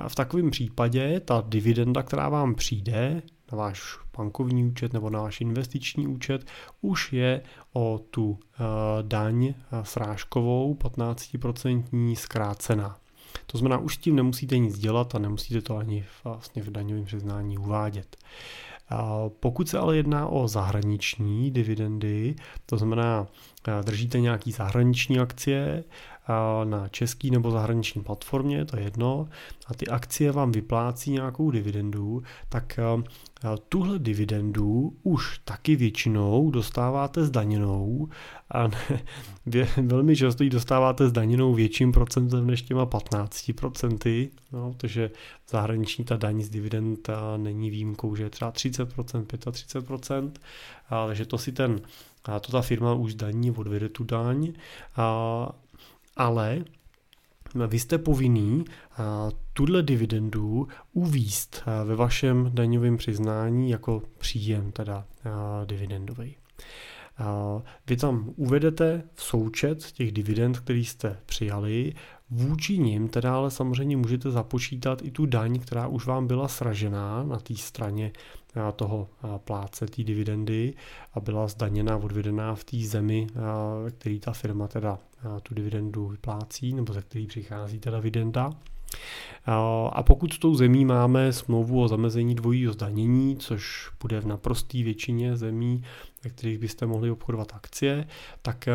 v 0.08 0.14
takovém 0.14 0.50
případě 0.50 1.20
ta 1.20 1.44
dividenda, 1.48 2.02
která 2.02 2.28
vám 2.28 2.54
přijde 2.54 3.22
na 3.52 3.58
váš 3.58 3.82
bankovní 4.16 4.64
účet 4.64 4.92
nebo 4.92 5.10
na 5.10 5.20
váš 5.20 5.40
investiční 5.40 6.06
účet, 6.06 6.46
už 6.80 7.12
je 7.12 7.42
o 7.72 8.00
tu 8.10 8.38
daň 9.02 9.54
srážkovou 9.82 10.74
15% 10.74 12.14
zkrácená. 12.16 12.96
To 13.46 13.58
znamená, 13.58 13.80
už 13.80 13.94
s 13.94 13.98
tím 13.98 14.16
nemusíte 14.16 14.58
nic 14.58 14.78
dělat 14.78 15.14
a 15.14 15.18
nemusíte 15.18 15.62
to 15.62 15.76
ani 15.76 16.04
vlastně 16.24 16.62
v 16.62 16.70
daňovém 16.70 17.04
přiznání 17.04 17.58
uvádět. 17.58 18.16
Pokud 19.40 19.68
se 19.68 19.78
ale 19.78 19.96
jedná 19.96 20.26
o 20.26 20.48
zahraniční 20.48 21.50
dividendy, 21.50 22.34
to 22.66 22.76
znamená, 22.76 23.26
držíte 23.82 24.20
nějaký 24.20 24.52
zahraniční 24.52 25.18
akcie 25.18 25.84
na 26.64 26.88
český 26.88 27.30
nebo 27.30 27.50
zahraniční 27.50 28.02
platformě, 28.02 28.64
to 28.64 28.76
je 28.76 28.82
jedno, 28.82 29.28
a 29.66 29.74
ty 29.74 29.86
akcie 29.86 30.32
vám 30.32 30.52
vyplácí 30.52 31.10
nějakou 31.10 31.50
dividendu, 31.50 32.22
tak 32.48 32.78
tuhle 33.68 33.98
dividendu 33.98 34.96
už 35.02 35.40
taky 35.44 35.76
většinou 35.76 36.50
dostáváte 36.50 37.24
zdaněnou 37.24 38.08
a 38.54 38.68
ne, 39.46 39.68
velmi 39.82 40.16
často 40.16 40.44
ji 40.44 40.50
dostáváte 40.50 41.08
zdaněnou 41.08 41.54
větším 41.54 41.92
procentem 41.92 42.46
než 42.46 42.62
těma 42.62 42.86
15%, 42.86 44.30
no, 44.52 44.72
protože 44.72 45.10
zahraniční 45.48 46.04
ta 46.04 46.16
daň 46.16 46.42
z 46.42 46.48
dividend 46.48 47.10
není 47.36 47.70
výjimkou, 47.70 48.16
že 48.16 48.22
je 48.22 48.30
třeba 48.30 48.52
30%, 48.52 49.24
35%, 49.24 50.30
a, 50.90 51.06
takže 51.06 51.26
to 51.26 51.38
si 51.38 51.52
ten, 51.52 51.80
a 52.24 52.40
to 52.40 52.52
ta 52.52 52.62
firma 52.62 52.94
už 52.94 53.12
zdaní, 53.12 53.50
odvede 53.50 53.88
tu 53.88 54.04
daň, 54.04 54.52
a, 54.96 55.48
ale 56.20 56.64
vy 57.66 57.78
jste 57.78 57.98
povinný 57.98 58.64
tuhle 59.52 59.82
dividendu 59.82 60.68
uvíst 60.92 61.62
ve 61.84 61.96
vašem 61.96 62.50
daňovém 62.54 62.96
přiznání 62.96 63.70
jako 63.70 64.02
příjem 64.18 64.72
teda 64.72 65.06
dividendový. 65.64 66.36
Vy 67.86 67.96
tam 67.96 68.32
uvedete 68.36 69.02
v 69.14 69.22
součet 69.22 69.92
těch 69.92 70.12
dividend, 70.12 70.58
který 70.58 70.84
jste 70.84 71.16
přijali, 71.26 71.94
vůči 72.30 72.78
nim 72.78 73.08
teda 73.08 73.34
ale 73.34 73.50
samozřejmě 73.50 73.96
můžete 73.96 74.30
započítat 74.30 75.02
i 75.02 75.10
tu 75.10 75.26
daň, 75.26 75.58
která 75.58 75.86
už 75.86 76.06
vám 76.06 76.26
byla 76.26 76.48
sražená 76.48 77.22
na 77.22 77.38
té 77.38 77.56
straně 77.56 78.12
toho 78.76 79.08
pláce 79.44 79.86
té 79.86 80.04
dividendy 80.04 80.74
a 81.14 81.20
byla 81.20 81.46
zdaněna, 81.46 81.96
odvedená 81.96 82.54
v 82.54 82.64
té 82.64 82.76
zemi, 82.76 83.26
který 83.90 84.20
ta 84.20 84.32
firma 84.32 84.68
teda 84.68 84.98
tu 85.42 85.54
dividendu 85.54 86.08
vyplácí, 86.08 86.74
nebo 86.74 86.92
ze 86.92 87.02
který 87.02 87.26
přichází 87.26 87.78
ta 87.78 87.90
dividenda. 87.90 88.50
A 89.92 90.02
pokud 90.02 90.32
s 90.32 90.38
tou 90.38 90.54
zemí 90.54 90.84
máme 90.84 91.32
smlouvu 91.32 91.82
o 91.82 91.88
zamezení 91.88 92.34
dvojího 92.34 92.72
zdanění, 92.72 93.36
což 93.36 93.90
bude 94.02 94.20
v 94.20 94.26
naprosté 94.26 94.82
většině 94.82 95.36
zemí, 95.36 95.82
ve 96.24 96.30
kterých 96.30 96.58
byste 96.58 96.86
mohli 96.86 97.10
obchodovat 97.10 97.52
akcie, 97.54 98.06
tak 98.42 98.68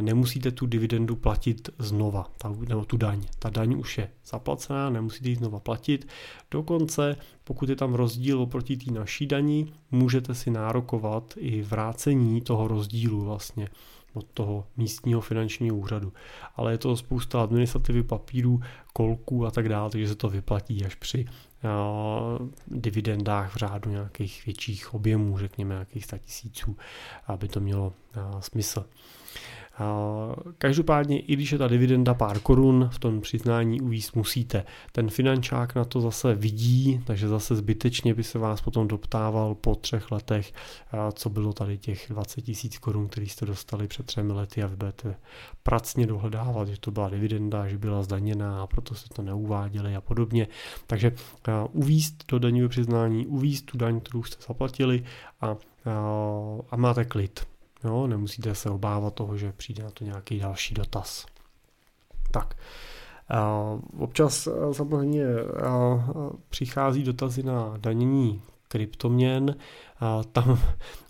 nemusíte 0.00 0.50
tu 0.50 0.66
dividendu 0.66 1.16
platit 1.16 1.68
znova, 1.78 2.30
nebo 2.68 2.84
tu 2.84 2.96
daň. 2.96 3.22
Ta 3.38 3.50
daň 3.50 3.74
už 3.78 3.98
je 3.98 4.10
zaplacená, 4.26 4.90
nemusíte 4.90 5.28
ji 5.28 5.36
znova 5.36 5.60
platit. 5.60 6.08
Dokonce, 6.50 7.16
pokud 7.44 7.68
je 7.68 7.76
tam 7.76 7.94
rozdíl 7.94 8.40
oproti 8.40 8.76
té 8.76 8.92
naší 8.92 9.26
daní, 9.26 9.72
můžete 9.90 10.34
si 10.34 10.50
nárokovat 10.50 11.34
i 11.36 11.62
vrácení 11.62 12.40
toho 12.40 12.68
rozdílu 12.68 13.24
vlastně 13.24 13.68
od 14.14 14.26
toho 14.34 14.66
místního 14.76 15.20
finančního 15.20 15.76
úřadu. 15.76 16.12
Ale 16.56 16.72
je 16.72 16.78
to 16.78 16.96
spousta 16.96 17.42
administrativy, 17.42 18.02
papírů, 18.02 18.60
kolků 18.92 19.46
a 19.46 19.50
tak 19.50 19.68
dále, 19.68 19.90
takže 19.90 20.08
se 20.08 20.14
to 20.14 20.28
vyplatí 20.28 20.84
až 20.84 20.94
při 20.94 21.26
dividendách 22.66 23.54
v 23.54 23.56
řádu 23.56 23.90
nějakých 23.90 24.46
větších 24.46 24.94
objemů, 24.94 25.38
řekněme 25.38 25.74
nějakých 25.74 26.04
100 26.04 26.18
tisíců, 26.18 26.76
aby 27.26 27.48
to 27.48 27.60
mělo 27.60 27.86
uh, 27.86 28.40
smysl. 28.40 28.84
Každopádně, 30.58 31.20
i 31.20 31.32
když 31.32 31.52
je 31.52 31.58
ta 31.58 31.68
dividenda 31.68 32.14
pár 32.14 32.40
korun, 32.40 32.88
v 32.92 32.98
tom 32.98 33.20
přiznání 33.20 33.80
uvíct 33.80 34.16
musíte. 34.16 34.64
Ten 34.92 35.10
finančák 35.10 35.74
na 35.74 35.84
to 35.84 36.00
zase 36.00 36.34
vidí, 36.34 37.00
takže 37.06 37.28
zase 37.28 37.56
zbytečně 37.56 38.14
by 38.14 38.24
se 38.24 38.38
vás 38.38 38.60
potom 38.60 38.88
doptával 38.88 39.54
po 39.54 39.74
třech 39.74 40.10
letech, 40.12 40.52
co 41.12 41.30
bylo 41.30 41.52
tady 41.52 41.78
těch 41.78 42.06
20 42.08 42.40
tisíc 42.40 42.78
korun, 42.78 43.08
který 43.08 43.28
jste 43.28 43.46
dostali 43.46 43.88
před 43.88 44.06
třemi 44.06 44.32
lety 44.32 44.62
a 44.62 44.66
vy 44.66 44.76
budete 44.76 45.16
pracně 45.62 46.06
dohledávat, 46.06 46.68
že 46.68 46.80
to 46.80 46.90
byla 46.90 47.08
dividenda, 47.08 47.68
že 47.68 47.78
byla 47.78 48.02
zdaněná 48.02 48.62
a 48.62 48.66
proto 48.66 48.94
se 48.94 49.08
to 49.08 49.22
neuváděli 49.22 49.96
a 49.96 50.00
podobně. 50.00 50.48
Takže 50.86 51.12
uvízt 51.72 52.24
do 52.28 52.38
daňového 52.38 52.68
přiznání, 52.68 53.26
uvízt 53.26 53.66
tu 53.66 53.78
daň, 53.78 54.00
kterou 54.00 54.22
jste 54.22 54.44
zaplatili 54.48 55.04
a, 55.40 55.56
a 56.70 56.76
máte 56.76 57.04
klid. 57.04 57.57
Jo, 57.84 58.06
nemusíte 58.06 58.54
se 58.54 58.70
obávat 58.70 59.14
toho, 59.14 59.36
že 59.36 59.52
přijde 59.52 59.82
na 59.82 59.90
to 59.90 60.04
nějaký 60.04 60.38
další 60.38 60.74
dotaz. 60.74 61.26
Tak, 62.30 62.54
občas 63.98 64.48
samozřejmě 64.72 65.24
přichází 66.48 67.02
dotazy 67.02 67.42
na 67.42 67.74
danění 67.76 68.42
kryptoměn. 68.68 69.56
Tam 70.32 70.58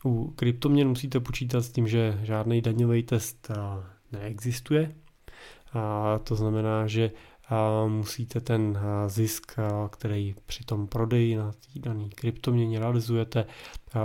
u 0.05 0.33
kryptoměn 0.37 0.89
musíte 0.89 1.21
počítat 1.21 1.61
s 1.61 1.71
tím, 1.71 1.89
že 1.89 2.19
žádný 2.23 2.61
daňový 2.61 3.03
test 3.03 3.51
neexistuje. 4.13 4.95
A 5.73 6.19
to 6.19 6.37
znamená, 6.37 6.87
že 6.87 7.11
musíte 7.87 8.41
ten 8.41 8.79
zisk, 9.07 9.53
který 9.91 10.35
při 10.47 10.65
tom 10.65 10.87
prodeji 10.87 11.37
na 11.37 11.53
té 11.53 11.81
dané 11.81 12.09
kryptoměně 12.09 12.79
realizujete, 12.79 13.47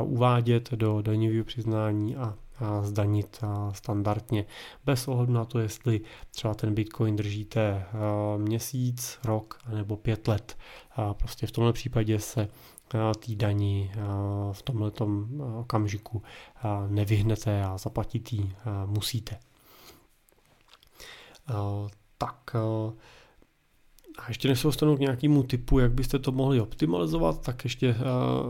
uvádět 0.04 0.72
do 0.72 1.02
daňového 1.02 1.44
přiznání 1.44 2.16
a 2.16 2.36
zdanit 2.82 3.42
standardně, 3.72 4.46
bez 4.86 5.08
ohledu 5.08 5.34
na 5.34 5.46
to, 5.46 5.60
jestli 5.60 6.02
třeba 6.32 6.54
ten 6.54 6.74
Bitcoin 6.74 7.16
držíte 7.16 7.86
měsíc, 8.38 9.20
rok 9.26 9.60
nebo 9.74 9.98
pět 9.98 10.28
let. 10.28 10.58
Prostě 11.14 11.48
v 11.48 11.52
tomhle 11.52 11.74
případě 11.74 12.20
se 12.20 12.48
té 12.88 13.36
daní 13.36 13.92
v 14.52 14.62
tomhle 14.62 14.92
okamžiku 15.60 16.22
nevyhnete 16.88 17.64
a 17.64 17.78
zaplatit 17.78 18.34
ji 18.34 18.56
musíte. 18.86 19.40
Tak 22.18 22.56
a 24.18 24.24
ještě 24.28 24.48
než 24.48 24.60
se 24.60 24.68
dostanu 24.68 24.98
k 24.98 25.00
nějakému 25.00 25.44
typu, 25.44 25.80
jak 25.80 25.92
byste 25.92 26.20
to 26.20 26.32
mohli 26.32 26.62
optimalizovat, 26.62 27.42
tak 27.42 27.64
ještě 27.64 27.96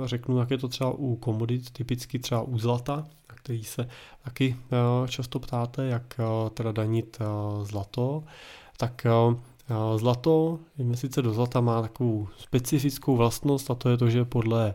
řeknu, 0.06 0.38
jak 0.38 0.52
je 0.52 0.58
to 0.58 0.68
třeba 0.68 0.92
u 0.92 1.16
komodit, 1.16 1.70
typicky 1.72 2.20
třeba 2.20 2.42
u 2.42 2.58
zlata, 2.58 3.08
který 3.44 3.64
se 3.64 3.88
taky 4.24 4.56
často 5.08 5.40
ptáte, 5.40 5.86
jak 5.86 6.20
teda 6.54 6.72
danit 6.72 7.20
zlato. 7.64 8.24
Tak 8.78 9.08
zlato, 9.96 10.60
investice 10.78 11.22
do 11.22 11.34
zlata 11.34 11.62
má 11.62 11.82
takovou 11.82 12.28
specifickou 12.38 13.16
vlastnost 13.16 13.72
a 13.72 13.76
to 13.76 13.90
je 13.90 13.98
to, 13.98 14.10
že 14.10 14.26
podle 14.26 14.74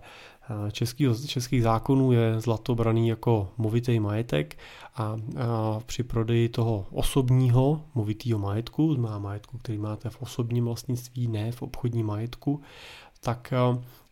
českých, 0.73 1.09
českých 1.27 1.63
zákonů 1.63 2.13
je 2.13 2.41
zlato 2.41 2.75
braný 2.75 3.09
jako 3.09 3.49
movitý 3.57 4.01
majetek 4.01 4.59
a, 4.95 5.17
při 5.87 6.03
prodeji 6.03 6.49
toho 6.49 6.87
osobního 6.91 7.83
movitého 7.95 8.39
majetku, 8.39 8.97
má 8.97 9.19
majetku, 9.19 9.59
který 9.59 9.79
máte 9.79 10.11
v 10.11 10.23
osobním 10.23 10.65
vlastnictví, 10.65 11.29
ne 11.29 11.53
v 11.53 11.63
obchodním 11.63 12.07
majetku, 12.07 12.61
tak 13.21 13.53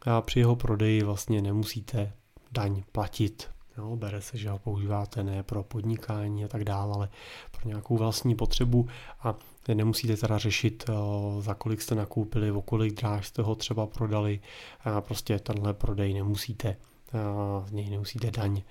a 0.07 0.21
při 0.21 0.39
jeho 0.39 0.57
prodeji 0.57 1.03
vlastně 1.03 1.43
nemusíte 1.43 2.13
daň 2.53 2.83
platit. 2.93 3.49
Jo, 3.79 3.97
bere 3.97 4.21
se, 4.21 4.39
že 4.39 4.51
ho 4.51 4.59
používáte 4.59 5.23
ne 5.23 5.43
pro 5.43 5.63
podnikání 5.63 6.45
a 6.45 6.49
tak 6.49 6.65
dále, 6.65 6.95
ale 6.95 7.09
pro 7.51 7.69
nějakou 7.69 7.97
vlastní 7.97 8.35
potřebu 8.35 8.89
a 9.21 9.35
nemusíte 9.75 10.17
teda 10.17 10.39
řešit, 10.39 10.85
eh, 10.89 10.93
za 11.43 11.55
kolik 11.55 11.83
jste 11.83 11.95
nakoupili, 11.95 12.51
o 12.51 12.63
kolik 12.63 12.95
dráž 12.95 13.27
jste 13.27 13.43
ho 13.43 13.55
třeba 13.55 13.87
prodali. 13.87 14.41
Prostě 15.01 15.39
tenhle 15.39 15.75
prodej 15.75 16.15
nemusíte, 16.15 16.69
eh, 16.69 17.19
z 17.67 17.73
něj 17.73 17.91
nemusíte 17.91 18.31
daň 18.31 18.63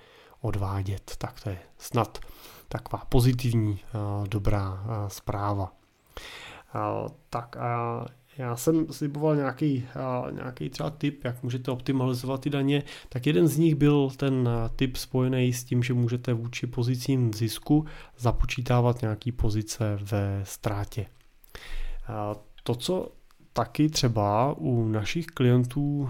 odvádět. 0.42 1.16
Tak 1.18 1.42
to 1.44 1.50
je 1.50 1.60
snad 1.78 2.20
taková 2.68 3.06
pozitivní, 3.10 3.80
eh, 3.84 4.28
dobrá 4.28 4.84
zpráva. 5.08 5.72
Tak 7.30 7.58
a 7.58 8.06
já 8.38 8.56
jsem 8.56 8.94
sliboval 8.94 9.36
nějaký, 9.36 9.86
nějaký 10.32 10.70
třeba 10.70 10.90
tip, 10.90 11.24
jak 11.24 11.44
můžete 11.44 11.72
optimalizovat 11.72 12.42
ty 12.42 12.50
daně, 12.50 12.84
tak 13.10 13.28
jeden 13.28 13.48
z 13.48 13.58
nich 13.58 13.76
byl 13.76 14.10
ten 14.18 14.50
tip 14.76 14.96
spojený 14.98 15.54
s 15.54 15.64
tím, 15.64 15.84
že 15.84 15.94
můžete 15.94 16.34
vůči 16.34 16.68
pozicím 16.68 17.34
zisku 17.34 17.86
započítávat 18.18 19.02
nějaký 19.02 19.32
pozice 19.32 20.00
ve 20.02 20.42
ztrátě. 20.44 21.06
To, 22.64 22.76
co 22.76 23.12
taky 23.54 23.90
třeba 23.90 24.54
u 24.58 24.88
našich 24.88 25.26
klientů 25.26 26.10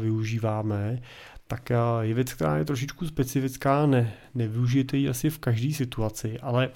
využíváme, 0.00 1.02
tak 1.46 1.70
je 2.00 2.14
věc, 2.14 2.32
která 2.32 2.56
je 2.56 2.64
trošičku 2.64 3.06
specifická, 3.06 3.86
ne, 3.86 4.12
nevyužijete 4.34 4.96
ji 4.96 5.08
asi 5.08 5.30
v 5.30 5.38
každé 5.38 5.72
situaci, 5.72 6.38
ale 6.40 6.70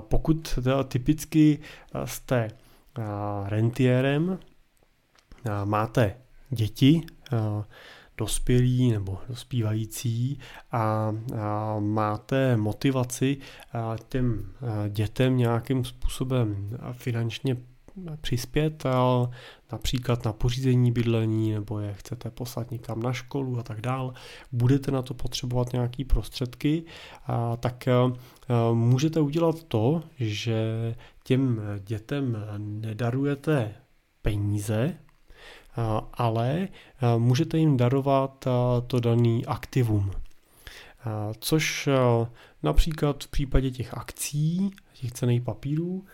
pokud 0.00 0.58
typicky 0.88 1.58
jste 2.04 2.48
rentierem, 3.46 4.38
máte 5.64 6.16
děti, 6.50 7.02
dospělí 8.18 8.92
nebo 8.92 9.18
dospívající 9.28 10.38
a, 10.72 11.12
máte 11.78 12.56
motivaci 12.56 13.36
těm 14.08 14.52
dětem 14.88 15.36
nějakým 15.36 15.84
způsobem 15.84 16.78
finančně 16.92 17.56
přispět 18.20 18.84
například 19.72 20.24
na 20.24 20.32
pořízení 20.32 20.92
bydlení 20.92 21.52
nebo 21.52 21.78
je 21.78 21.94
chcete 21.94 22.30
poslat 22.30 22.70
někam 22.70 23.02
na 23.02 23.12
školu 23.12 23.58
a 23.58 23.62
tak 23.62 23.80
dál, 23.80 24.14
budete 24.52 24.90
na 24.90 25.02
to 25.02 25.14
potřebovat 25.14 25.72
nějaký 25.72 26.04
prostředky, 26.04 26.84
a 27.26 27.56
tak 27.56 27.88
můžete 28.72 29.20
udělat 29.20 29.62
to, 29.62 30.02
že 30.18 30.94
těm 31.24 31.60
dětem 31.84 32.36
nedarujete 32.58 33.74
peníze, 34.22 34.96
ale 36.14 36.68
můžete 37.18 37.58
jim 37.58 37.76
darovat 37.76 38.48
to 38.86 39.00
daný 39.00 39.46
aktivum. 39.46 40.10
Což 41.38 41.88
například 42.62 43.24
v 43.24 43.28
případě 43.28 43.70
těch 43.70 43.94
akcí, 43.94 44.70
těch 44.94 45.12
cených 45.12 45.42
papírů, 45.42 46.04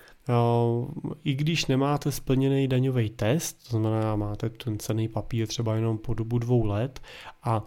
i 1.25 1.35
když 1.35 1.67
nemáte 1.67 2.13
splněný 2.13 2.69
daňový 2.69 3.11
test, 3.11 3.69
to 3.71 3.79
znamená, 3.79 4.17
máte 4.17 4.51
ten 4.51 4.79
cený 4.79 5.09
papír 5.09 5.47
třeba 5.47 5.75
jenom 5.75 5.99
po 5.99 6.15
dobu 6.15 6.39
dvou 6.39 6.65
let 6.65 7.01
a 7.43 7.63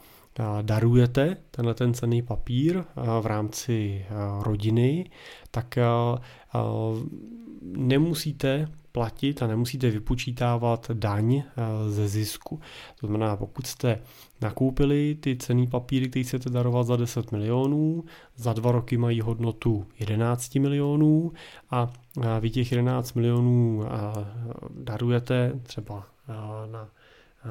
darujete 0.62 1.38
tenhle 1.52 1.74
ten 1.74 1.94
cený 1.94 2.22
papír 2.22 2.84
v 3.22 3.26
rámci 3.26 4.06
rodiny, 4.41 5.10
tak 5.52 5.78
nemusíte 7.62 8.67
platit 8.91 9.44
a 9.44 9.48
nemusíte 9.48 9.89
vypočítávat 9.89 10.91
daň 10.94 11.44
ze 11.88 12.08
zisku. 12.08 12.60
To 13.00 13.08
znamená, 13.08 13.36
pokud 13.36 13.67
jste 13.67 14.00
nakoupili 14.41 15.17
ty 15.20 15.36
cený 15.36 15.67
papíry, 15.67 16.10
které 16.10 16.24
chcete 16.24 16.50
darovat 16.50 16.88
za 16.88 16.96
10 16.96 17.32
milionů, 17.32 18.04
za 18.36 18.54
dva 18.54 18.72
roky 18.72 18.98
mají 18.98 19.22
hodnotu 19.22 19.86
11 20.00 20.56
milionů 20.56 21.32
a 21.70 21.89
vy 22.39 22.50
těch 22.50 22.72
11 22.72 23.13
milionů 23.13 23.84
darujete 24.70 25.60
třeba 25.63 26.08
na 26.72 26.89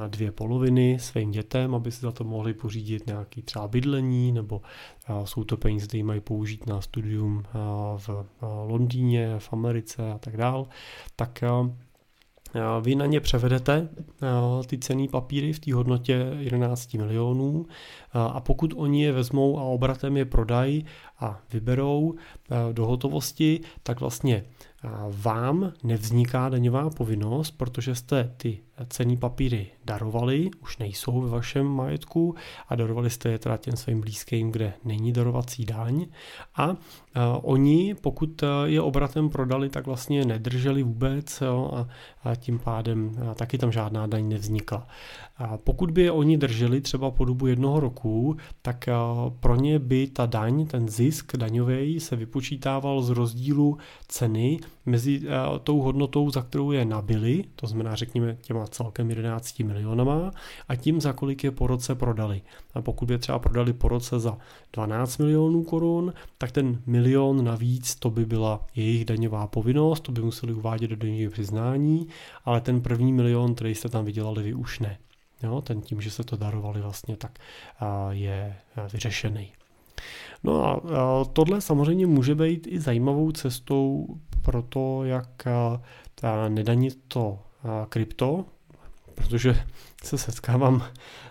dvě 0.09 0.33
poloviny 0.33 0.99
svým 1.01 1.31
dětem, 1.31 1.75
aby 1.75 1.93
si 1.93 2.01
za 2.01 2.13
to 2.13 2.25
mohli 2.25 2.55
pořídit 2.55 3.07
nějaký 3.07 3.43
třeba 3.43 3.69
bydlení, 3.69 4.33
nebo 4.33 4.61
jsou 5.25 5.45
to 5.45 5.57
peníze, 5.57 5.87
které 5.87 6.03
mají 6.03 6.21
použít 6.21 6.67
na 6.67 6.81
studium 6.81 7.43
v 7.97 8.27
Londýně, 8.67 9.35
v 9.39 9.53
Americe 9.53 10.13
a 10.13 10.19
tak 10.19 10.37
dál, 10.37 10.67
tak 11.17 11.45
vy 12.81 12.95
na 12.95 13.07
ně 13.07 13.21
převedete 13.21 13.89
ty 14.67 14.79
cený 14.79 15.09
papíry 15.09 15.53
v 15.53 15.59
té 15.59 15.75
hodnotě 15.75 16.27
11 16.39 16.95
milionů 16.95 17.67
a 18.13 18.41
pokud 18.41 18.75
oni 18.77 19.05
je 19.05 19.13
vezmou 19.13 19.59
a 19.59 19.63
obratem 19.63 20.17
je 20.17 20.25
prodají 20.25 20.87
a 21.21 21.41
vyberou 21.53 22.15
do 22.73 22.87
hotovosti, 22.87 23.61
tak 23.83 24.01
vlastně 24.01 24.45
vám 25.09 25.73
nevzniká 25.83 26.49
daňová 26.49 26.91
povinnost, 26.91 27.51
protože 27.51 27.95
jste 27.95 28.35
ty 28.37 28.59
cený 28.89 29.17
papíry 29.17 29.67
darovali, 29.85 30.51
už 30.63 30.79
nejsou 30.79 31.21
ve 31.21 31.29
vašem 31.29 31.67
majetku 31.67 32.35
a 32.69 32.75
darovali 32.75 33.11
jste 33.11 33.29
je 33.29 33.39
teda 33.39 33.57
těm 33.57 33.77
svým 33.77 34.01
blízkým, 34.01 34.53
kde 34.53 34.73
není 34.85 35.13
darovací 35.13 35.65
daň 35.65 36.07
a 36.57 36.77
oni, 37.43 37.95
pokud 38.01 38.43
je 38.65 38.81
obratem 38.81 39.29
prodali, 39.29 39.69
tak 39.69 39.87
vlastně 39.87 40.25
nedrželi 40.25 40.83
vůbec 40.83 41.41
jo, 41.41 41.71
a, 41.75 41.89
a 42.31 42.35
tím 42.35 42.59
pádem 42.59 43.13
taky 43.35 43.59
tam 43.59 43.73
žádná 43.73 44.07
daň 44.07 44.29
nevznikla. 44.29 44.87
A 45.41 45.57
pokud 45.57 45.91
by 45.91 46.03
je 46.03 46.13
oni 46.13 46.39
drželi 46.39 46.81
třeba 46.81 47.11
po 47.11 47.25
dobu 47.25 47.47
jednoho 47.47 47.81
roku, 47.81 48.37
tak 48.63 48.89
pro 49.41 49.57
ně 49.57 49.79
by 49.79 50.07
ta 50.07 50.27
daň, 50.27 50.67
ten 50.67 50.89
zisk, 50.89 51.37
daňový 51.37 52.01
se 52.01 52.17
vypočítával 52.17 53.03
z 53.03 53.11
rozdílu 53.11 53.79
ceny 54.09 54.59
mezi 54.87 55.23
tou 55.65 55.81
hodnotou, 55.81 56.31
za 56.31 56.43
kterou 56.43 56.73
je 56.73 56.85
nabili, 56.85 57.45
to 57.57 57.67
znamená 57.67 57.95
řekněme 57.95 58.37
těma 58.43 58.67
celkem 58.67 59.11
11 59.11 59.59
milionama, 59.59 60.31
a 60.69 60.77
tím, 60.77 61.01
za 61.01 61.13
kolik 61.13 61.45
je 61.45 61.51
po 61.51 61.67
roce 61.67 61.95
prodali. 61.95 62.43
A 62.75 62.83
pokud 62.83 63.11
je 63.11 63.19
třeba 63.19 63.39
prodali 63.39 63.73
po 63.73 63.89
roce 63.89 64.21
za 64.21 64.39
12 64.73 65.19
milionů 65.19 65.65
korun, 65.65 66.13
tak 66.39 66.53
ten 66.53 66.83
milion 66.87 67.45
navíc 67.45 67.95
to 67.95 68.11
by 68.11 68.27
byla 68.27 68.67
jejich 68.77 69.05
daňová 69.05 69.47
povinnost, 69.47 70.01
to 70.01 70.13
by 70.13 70.23
museli 70.23 70.53
uvádět 70.53 70.91
do 70.91 70.97
daňového 70.97 71.31
přiznání, 71.31 72.07
ale 72.45 72.61
ten 72.61 72.81
první 72.81 73.13
milion, 73.13 73.55
který 73.55 73.75
jste 73.75 73.89
tam 73.89 74.05
vydělali, 74.05 74.43
vy 74.43 74.55
už 74.55 74.79
ne. 74.79 74.99
Jo, 75.43 75.61
ten 75.61 75.81
tím, 75.81 76.01
že 76.01 76.11
se 76.11 76.25
to 76.25 76.37
darovali 76.37 76.81
vlastně, 76.81 77.17
tak 77.17 77.39
je 78.11 78.57
vyřešený. 78.93 79.53
No 80.45 80.65
a 80.65 80.81
tohle 81.33 81.61
samozřejmě 81.61 82.07
může 82.07 82.35
být 82.35 82.67
i 82.67 82.81
zajímavou 82.81 83.33
cestou 83.33 84.07
pro 84.43 84.63
to, 84.63 85.05
jak 85.05 85.49
nedanit 86.49 86.99
to 87.09 87.39
krypto, 87.89 88.45
protože 89.15 89.65
se 90.05 90.19
setkávám 90.19 90.83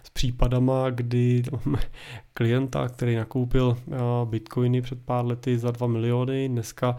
s 0.04 0.10
případama, 0.10 0.90
kdy 0.90 1.44
klienta, 2.34 2.88
který 2.88 3.16
nakoupil 3.16 3.78
bitcoiny 4.26 4.82
před 4.82 5.06
pár 5.06 5.26
lety 5.26 5.58
za 5.58 5.72
2 5.72 5.88
miliony, 5.88 6.50
dneska 6.50 6.98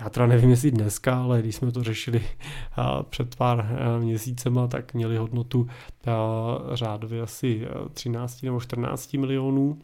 já 0.00 0.10
teda 0.10 0.26
nevím, 0.26 0.50
jestli 0.50 0.70
dneska, 0.70 1.22
ale 1.22 1.42
když 1.42 1.54
jsme 1.56 1.72
to 1.72 1.82
řešili 1.82 2.22
před 3.10 3.36
pár 3.36 3.68
měsícema, 3.98 4.66
tak 4.66 4.94
měli 4.94 5.16
hodnotu 5.16 5.68
řádově 6.72 7.22
asi 7.22 7.66
13 7.92 8.42
nebo 8.42 8.60
14 8.60 9.12
milionů. 9.14 9.78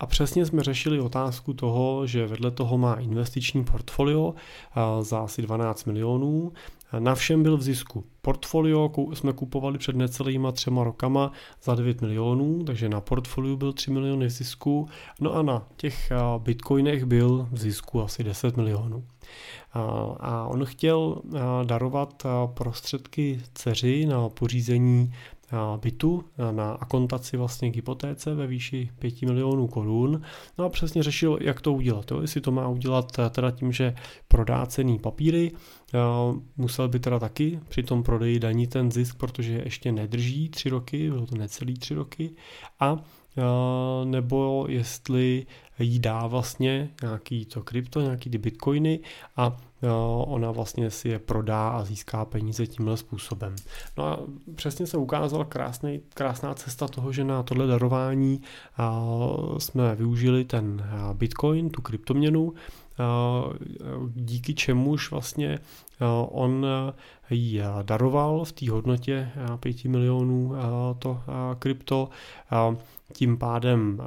A 0.00 0.06
přesně 0.06 0.46
jsme 0.46 0.62
řešili 0.62 1.00
otázku 1.00 1.52
toho, 1.54 2.06
že 2.06 2.26
vedle 2.26 2.50
toho 2.50 2.78
má 2.78 2.94
investiční 2.94 3.64
portfolio 3.64 4.34
za 5.00 5.18
asi 5.18 5.42
12 5.42 5.84
milionů 5.84 6.52
na 6.98 7.14
všem 7.14 7.42
byl 7.42 7.56
v 7.56 7.62
zisku. 7.62 8.04
Portfolio 8.22 8.90
jsme 9.14 9.32
kupovali 9.32 9.78
před 9.78 9.96
necelýma 9.96 10.52
třema 10.52 10.84
rokama 10.84 11.32
za 11.62 11.74
9 11.74 12.00
milionů, 12.00 12.64
takže 12.64 12.88
na 12.88 13.00
portfoliu 13.00 13.56
byl 13.56 13.72
3 13.72 13.90
miliony 13.90 14.26
v 14.26 14.30
zisku, 14.30 14.88
no 15.20 15.34
a 15.34 15.42
na 15.42 15.66
těch 15.76 16.12
bitcoinech 16.38 17.04
byl 17.04 17.48
v 17.52 17.58
zisku 17.58 18.02
asi 18.02 18.24
10 18.24 18.56
milionů. 18.56 19.04
A 20.20 20.46
on 20.48 20.64
chtěl 20.64 21.22
darovat 21.64 22.26
prostředky 22.54 23.40
dceři 23.54 24.06
na 24.06 24.28
pořízení 24.28 25.12
bytu 25.76 26.24
na 26.50 26.72
akontaci 26.72 27.36
vlastně 27.36 27.70
k 27.70 27.76
hypotéce 27.76 28.34
ve 28.34 28.46
výši 28.46 28.90
5 28.98 29.22
milionů 29.22 29.66
korun. 29.66 30.22
No 30.58 30.64
a 30.64 30.68
přesně 30.68 31.02
řešil, 31.02 31.38
jak 31.40 31.60
to 31.60 31.72
udělat. 31.72 32.10
Jo? 32.10 32.20
Jestli 32.20 32.40
to 32.40 32.52
má 32.52 32.68
udělat 32.68 33.12
teda 33.30 33.50
tím, 33.50 33.72
že 33.72 33.94
prodá 34.28 34.66
cený 34.66 34.98
papíry, 34.98 35.52
musel 36.56 36.88
by 36.88 36.98
teda 36.98 37.18
taky 37.18 37.60
při 37.68 37.82
tom 37.82 38.02
prodeji 38.02 38.40
daní 38.40 38.66
ten 38.66 38.92
zisk, 38.92 39.18
protože 39.18 39.62
ještě 39.64 39.92
nedrží 39.92 40.48
tři 40.48 40.68
roky, 40.68 41.10
bylo 41.10 41.26
to 41.26 41.36
necelý 41.36 41.74
tři 41.74 41.94
roky, 41.94 42.30
a 42.80 42.96
nebo 44.04 44.66
jestli 44.68 45.46
jí 45.78 45.98
dá 45.98 46.26
vlastně 46.26 46.90
nějaký 47.02 47.44
to 47.44 47.62
krypto, 47.62 48.00
nějaký 48.00 48.30
ty 48.30 48.38
bitcoiny 48.38 49.00
a 49.36 49.56
ona 50.24 50.50
vlastně 50.50 50.90
si 50.90 51.08
je 51.08 51.18
prodá 51.18 51.68
a 51.68 51.84
získá 51.84 52.24
peníze 52.24 52.66
tímhle 52.66 52.96
způsobem. 52.96 53.54
No 53.98 54.04
a 54.04 54.18
přesně 54.54 54.86
se 54.86 54.96
ukázala 54.96 55.44
krásný, 55.44 56.00
krásná 56.14 56.54
cesta 56.54 56.88
toho, 56.88 57.12
že 57.12 57.24
na 57.24 57.42
tohle 57.42 57.66
darování 57.66 58.40
jsme 59.58 59.94
využili 59.94 60.44
ten 60.44 60.86
bitcoin, 61.12 61.70
tu 61.70 61.82
kryptoměnu, 61.82 62.54
díky 64.14 64.54
čemuž 64.54 65.10
vlastně 65.10 65.58
on 66.28 66.66
ji 67.30 67.62
daroval 67.82 68.44
v 68.44 68.52
té 68.52 68.70
hodnotě 68.70 69.28
5 69.60 69.84
milionů 69.84 70.52
to 70.98 71.20
krypto, 71.58 72.08
tím 73.12 73.36
pádem 73.36 74.00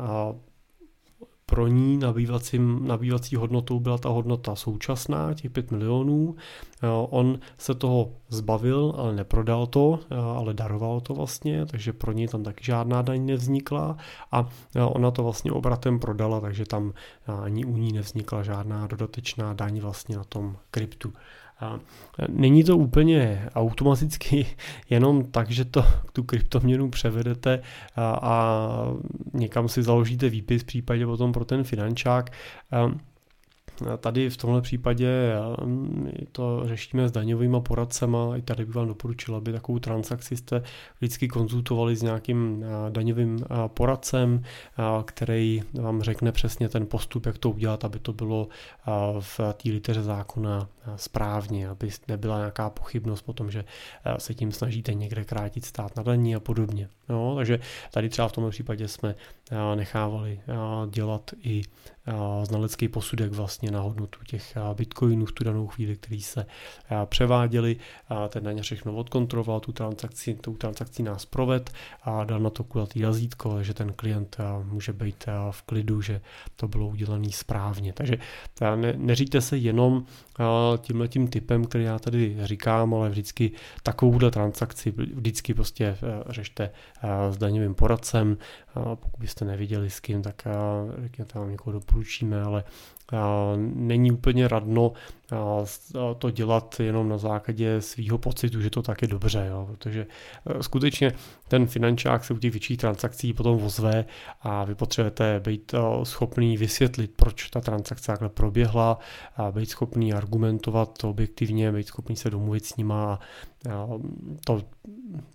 pro 1.51 1.67
ní 1.67 1.97
nabývacím, 1.97 2.87
nabývací 2.87 3.35
hodnotou 3.35 3.79
byla 3.79 3.97
ta 3.97 4.09
hodnota 4.09 4.55
současná, 4.55 5.33
těch 5.33 5.51
5 5.51 5.71
milionů. 5.71 6.35
Eh, 6.83 6.87
on 7.09 7.39
se 7.57 7.75
toho 7.75 8.11
zbavil, 8.29 8.93
ale 8.97 9.15
neprodal 9.15 9.67
to, 9.67 9.99
eh, 10.11 10.15
ale 10.15 10.53
daroval 10.53 11.01
to 11.01 11.13
vlastně, 11.13 11.65
takže 11.65 11.93
pro 11.93 12.11
ní 12.11 12.27
tam 12.27 12.43
taky 12.43 12.63
žádná 12.63 13.01
daň 13.01 13.25
nevznikla 13.25 13.97
a 14.31 14.49
eh, 14.75 14.81
ona 14.81 15.11
to 15.11 15.23
vlastně 15.23 15.51
obratem 15.51 15.99
prodala, 15.99 16.41
takže 16.41 16.65
tam 16.65 16.93
ani 17.43 17.65
u 17.65 17.77
ní 17.77 17.93
nevznikla 17.93 18.43
žádná 18.43 18.87
dodatečná 18.87 19.53
daň 19.53 19.79
vlastně 19.79 20.17
na 20.17 20.23
tom 20.23 20.57
kryptu. 20.71 21.13
Není 22.27 22.63
to 22.63 22.77
úplně 22.77 23.49
automaticky 23.55 24.45
jenom 24.89 25.23
tak, 25.23 25.51
že 25.51 25.65
to, 25.65 25.85
tu 26.13 26.23
kryptoměnu 26.23 26.89
převedete 26.89 27.61
a, 27.95 28.19
a 28.21 28.57
někam 29.33 29.69
si 29.69 29.83
založíte 29.83 30.29
výpis 30.29 30.61
v 30.61 30.65
případě 30.65 31.05
potom 31.05 31.31
pro 31.31 31.45
ten 31.45 31.63
finančák. 31.63 32.31
Tady 33.97 34.29
v 34.29 34.37
tomhle 34.37 34.61
případě 34.61 35.33
to 36.31 36.61
řešíme 36.65 37.09
s 37.09 37.11
daňovými 37.11 37.57
poradcema. 37.61 38.37
I 38.37 38.41
tady 38.41 38.65
bych 38.65 38.75
vám 38.75 38.87
doporučil, 38.87 39.35
aby 39.35 39.51
takovou 39.51 39.79
transakci 39.79 40.37
jste 40.37 40.63
vždycky 40.97 41.27
konzultovali 41.27 41.95
s 41.95 42.01
nějakým 42.01 42.65
daňovým 42.89 43.39
poradcem, 43.67 44.41
který 45.05 45.63
vám 45.73 46.01
řekne 46.01 46.31
přesně 46.31 46.69
ten 46.69 46.85
postup, 46.85 47.25
jak 47.25 47.37
to 47.37 47.49
udělat, 47.49 47.85
aby 47.85 47.99
to 47.99 48.13
bylo 48.13 48.47
v 49.19 49.39
té 49.39 49.69
liteře 49.69 50.03
zákona 50.03 50.69
správně, 50.95 51.69
aby 51.69 51.89
nebyla 52.07 52.37
nějaká 52.37 52.69
pochybnost 52.69 53.21
po 53.21 53.33
tom, 53.33 53.51
že 53.51 53.65
se 54.17 54.33
tím 54.33 54.51
snažíte 54.51 54.93
někde 54.93 55.23
krátit 55.23 55.65
stát 55.65 55.95
na 55.95 56.03
daní 56.03 56.35
a 56.35 56.39
podobně. 56.39 56.89
No, 57.09 57.35
takže 57.35 57.59
tady 57.91 58.09
třeba 58.09 58.27
v 58.27 58.31
tomhle 58.31 58.51
případě 58.51 58.87
jsme 58.87 59.15
nechávali 59.75 60.39
dělat 60.89 61.31
i 61.43 61.61
znalecký 62.43 62.87
posudek 62.87 63.31
vlastně 63.31 63.71
na 63.71 63.79
hodnotu 63.79 64.19
těch 64.27 64.57
bitcoinů 64.73 65.25
v 65.25 65.31
tu 65.31 65.43
danou 65.43 65.67
chvíli, 65.67 65.95
který 65.95 66.21
se 66.21 66.45
převáděli. 67.05 67.75
Ten 68.29 68.43
daň 68.43 68.61
všechno 68.61 68.95
odkontroloval, 68.95 69.59
tu 69.59 69.71
transakci, 69.71 70.35
tu 70.35 70.53
transakci 70.53 71.03
nás 71.03 71.25
proved 71.25 71.71
a 72.03 72.23
dal 72.23 72.39
na 72.39 72.49
to 72.49 72.63
kulatý 72.63 73.01
razítko, 73.01 73.63
že 73.63 73.73
ten 73.73 73.93
klient 73.93 74.37
může 74.63 74.93
být 74.93 75.25
v 75.51 75.61
klidu, 75.61 76.01
že 76.01 76.21
to 76.55 76.67
bylo 76.67 76.87
udělané 76.87 77.31
správně. 77.31 77.93
Takže 77.93 78.17
ne, 78.75 78.93
neříte 78.97 79.41
se 79.41 79.57
jenom 79.57 80.05
tímhle 80.77 81.07
tím 81.07 81.27
typem, 81.27 81.65
který 81.65 81.83
já 81.83 81.99
tady 81.99 82.37
říkám, 82.43 82.93
ale 82.93 83.09
vždycky 83.09 83.51
takovouhle 83.83 84.31
transakci 84.31 84.91
vždycky 84.91 85.53
prostě 85.53 85.97
řešte 86.29 86.69
s 87.29 87.37
daňovým 87.37 87.75
poradcem. 87.75 88.37
Pokud 88.73 89.19
byste 89.19 89.45
neviděli 89.45 89.89
s 89.89 89.99
kým, 89.99 90.21
tak 90.21 90.47
řekněte 91.01 91.39
vám 91.39 91.51
někoho 91.51 91.71
doporučíme, 91.73 92.41
ale 92.41 92.63
není 93.57 94.11
úplně 94.11 94.47
radno 94.47 94.93
to 96.17 96.31
dělat 96.31 96.79
jenom 96.79 97.09
na 97.09 97.17
základě 97.17 97.81
svého 97.81 98.17
pocitu, 98.17 98.61
že 98.61 98.69
to 98.69 98.81
tak 98.81 99.01
je 99.01 99.07
dobře, 99.07 99.47
jo? 99.49 99.67
protože 99.71 100.07
e, 100.45 100.63
skutečně 100.63 101.13
ten 101.47 101.67
finančák 101.67 102.25
se 102.25 102.33
u 102.33 102.37
těch 102.37 102.51
větších 102.51 102.77
transakcí 102.77 103.33
potom 103.33 103.63
ozve 103.63 104.05
a 104.41 104.63
vy 104.63 104.75
potřebujete 104.75 105.39
být 105.39 105.73
e, 105.73 106.05
schopný 106.05 106.57
vysvětlit, 106.57 107.11
proč 107.15 107.49
ta 107.49 107.61
transakce 107.61 108.07
takhle 108.07 108.29
proběhla, 108.29 108.99
a 109.35 109.51
být 109.51 109.69
schopný 109.69 110.13
argumentovat 110.13 110.97
to 110.97 111.09
objektivně, 111.09 111.71
být 111.71 111.87
schopný 111.87 112.15
se 112.15 112.29
domluvit 112.29 112.65
s 112.65 112.77
nima 112.77 113.13
a 113.13 113.19
to 114.45 114.61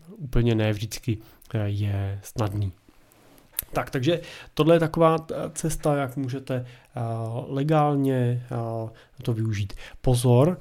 úplně 0.08 0.54
ne 0.54 0.72
vždycky 0.72 1.18
e, 1.54 1.68
je 1.68 2.20
snadný. 2.22 2.72
Tak, 3.72 3.90
takže 3.90 4.20
tohle 4.54 4.74
je 4.76 4.80
taková 4.80 5.16
cesta, 5.54 5.96
jak 5.96 6.16
můžete 6.16 6.66
legálně 7.48 8.46
to 9.22 9.32
využít. 9.32 9.72
Pozor, 10.00 10.58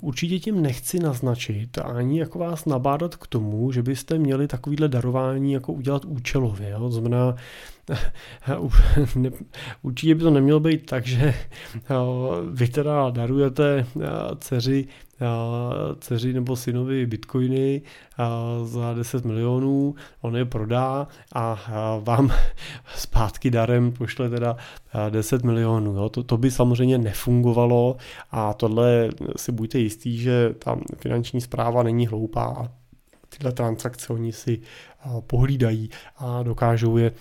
určitě 0.00 0.38
tím 0.38 0.62
nechci 0.62 0.98
naznačit 0.98 1.78
ani 1.78 2.20
jako 2.20 2.38
vás 2.38 2.64
nabádat 2.64 3.16
k 3.16 3.26
tomu, 3.26 3.72
že 3.72 3.82
byste 3.82 4.18
měli 4.18 4.48
takovýhle 4.48 4.88
darování 4.88 5.52
jako 5.52 5.72
udělat 5.72 6.04
účelově. 6.04 6.70
Jo? 6.70 6.78
To 6.78 6.90
znamená, 6.90 7.36
určitě 9.82 10.14
by 10.14 10.22
to 10.22 10.30
nemělo 10.30 10.60
být 10.60 10.86
tak, 10.86 11.06
že 11.06 11.34
vy 12.52 12.68
teda 12.68 13.10
darujete 13.10 13.86
dceři 14.38 14.88
dceři 15.98 16.32
nebo 16.32 16.56
synovi 16.56 17.06
bitcoiny 17.06 17.82
za 18.64 18.94
10 18.94 19.24
milionů, 19.24 19.94
on 20.20 20.36
je 20.36 20.44
prodá 20.44 21.08
a 21.34 21.58
vám 22.00 22.32
zpátky 22.94 23.50
darem 23.50 23.92
pošle 23.92 24.30
teda 24.30 24.56
10 25.10 25.44
milionů. 25.44 26.08
To, 26.08 26.22
to 26.22 26.36
by 26.36 26.50
samozřejmě 26.50 26.98
nefungovalo 26.98 27.96
a 28.30 28.54
tohle 28.54 29.08
si 29.36 29.52
buďte 29.52 29.78
jistý, 29.78 30.18
že 30.18 30.54
ta 30.58 30.78
finanční 30.98 31.40
zpráva 31.40 31.82
není 31.82 32.06
hloupá 32.06 32.68
tyhle 33.28 33.52
transakce 33.52 34.12
oni 34.12 34.32
si 34.32 34.60
pohlídají 35.26 35.90
a 36.18 36.42
dokážou 36.42 36.96
je, 36.96 37.12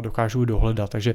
dokážou 0.00 0.40
je 0.40 0.46
dohledat. 0.46 0.90
Takže 0.90 1.14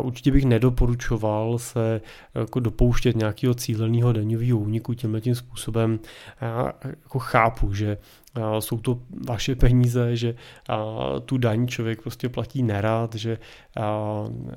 určitě 0.00 0.32
bych 0.32 0.44
nedoporučoval 0.44 1.58
se 1.58 2.00
jako 2.34 2.60
dopouštět 2.60 3.16
nějakého 3.16 3.54
cíleného 3.54 4.12
daňového 4.12 4.58
úniku 4.58 4.94
tímhle 4.94 5.20
tím 5.20 5.34
způsobem. 5.34 5.98
Já 6.40 6.72
jako 6.84 7.18
chápu, 7.18 7.74
že 7.74 7.98
jsou 8.58 8.78
to 8.78 9.00
vaše 9.28 9.56
peníze, 9.56 10.16
že 10.16 10.34
tu 11.24 11.38
daň 11.38 11.66
člověk 11.66 12.02
prostě 12.02 12.28
platí 12.28 12.62
nerad, 12.62 13.14
že 13.14 13.38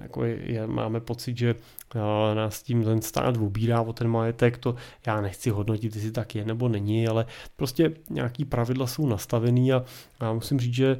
jako 0.01 0.23
je, 0.23 0.67
máme 0.67 0.99
pocit, 0.99 1.37
že 1.37 1.55
nás 2.33 2.63
tím 2.63 2.83
ten 2.83 3.01
stát 3.01 3.37
obírá 3.37 3.81
o 3.81 3.93
ten 3.93 4.07
majetek, 4.07 4.57
to 4.57 4.75
já 5.07 5.21
nechci 5.21 5.49
hodnotit, 5.49 5.95
jestli 5.95 6.11
tak 6.11 6.35
je 6.35 6.45
nebo 6.45 6.69
není, 6.69 7.07
ale 7.07 7.25
prostě 7.55 7.91
nějaký 8.09 8.45
pravidla 8.45 8.87
jsou 8.87 9.07
nastavený 9.07 9.73
a, 9.73 9.83
a 10.19 10.33
musím 10.33 10.59
říct, 10.59 10.73
že 10.73 10.99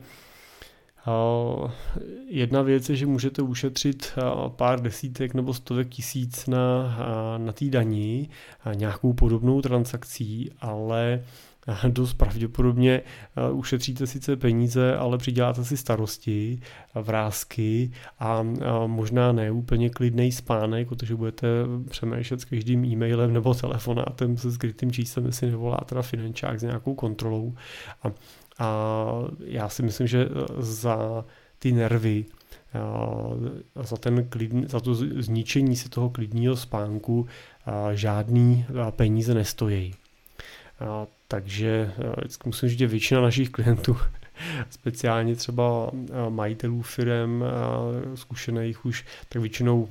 Jedna 2.28 2.61
věc 2.61 2.89
je, 2.89 2.95
že 2.95 3.05
můžete 3.05 3.41
ušetřit 3.41 4.13
pár 4.47 4.82
desítek 4.82 5.34
nebo 5.34 5.53
stovek 5.53 5.89
tisíc 5.89 6.47
na, 6.47 6.97
na 7.38 7.51
té 7.51 7.65
dani 7.65 8.30
nějakou 8.76 9.13
podobnou 9.13 9.61
transakcí, 9.61 10.51
ale 10.61 11.23
dost 11.88 12.13
pravděpodobně 12.13 13.01
ušetříte 13.51 14.07
sice 14.07 14.36
peníze, 14.36 14.95
ale 14.95 15.18
přiděláte 15.18 15.66
si 15.66 15.78
starosti, 15.78 16.59
vrázky 16.95 17.91
a 18.20 18.45
možná 18.88 19.32
ne 19.32 19.51
úplně 19.51 19.89
klidný 19.89 20.32
spánek, 20.32 20.88
protože 20.88 21.16
budete 21.16 21.47
přemýšlet 21.89 22.41
s 22.41 22.45
každým 22.45 22.86
e-mailem 22.86 23.34
nebo 23.34 23.53
telefonátem 23.53 24.38
se 24.38 24.51
skrytým 24.51 24.91
číslem, 24.91 25.26
jestli 25.26 25.51
nevolá 25.51 25.78
teda 25.78 26.01
finančák 26.01 26.59
s 26.59 26.63
nějakou 26.63 26.95
kontrolou. 26.95 27.55
A, 28.03 28.11
a 28.59 28.76
já 29.45 29.70
si 29.70 29.84
myslím, 29.84 30.07
že 30.07 30.30
za 30.57 31.26
ty 31.59 31.72
nervy 31.72 32.26
za, 33.84 33.97
ten 33.97 34.28
klidn, 34.30 34.63
za 34.68 34.80
to 34.80 34.95
zničení 34.95 35.76
si 35.76 35.89
toho 35.89 36.09
klidního 36.09 36.55
spánku 36.55 37.28
žádný 37.93 38.66
peníze 38.91 39.34
nestojí. 39.34 39.93
Takže 41.28 41.91
vždycky 42.17 42.49
musím 42.49 42.69
říct, 42.69 42.80
že 42.80 42.88
většina 42.88 43.21
našich 43.21 43.49
klientů, 43.49 43.97
speciálně 44.69 45.36
třeba 45.36 45.91
majitelů 46.30 46.82
firm 46.82 47.43
zkušených 48.15 48.86
už, 48.86 49.05
tak 49.30 49.41
většinou 49.41 49.89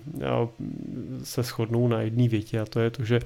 se 1.23 1.43
shodnou 1.43 1.89
na 1.89 2.01
jedné 2.01 2.29
větě 2.29 2.61
a 2.61 2.65
to 2.65 2.81
je 2.81 2.91
to, 2.91 3.05
že 3.05 3.21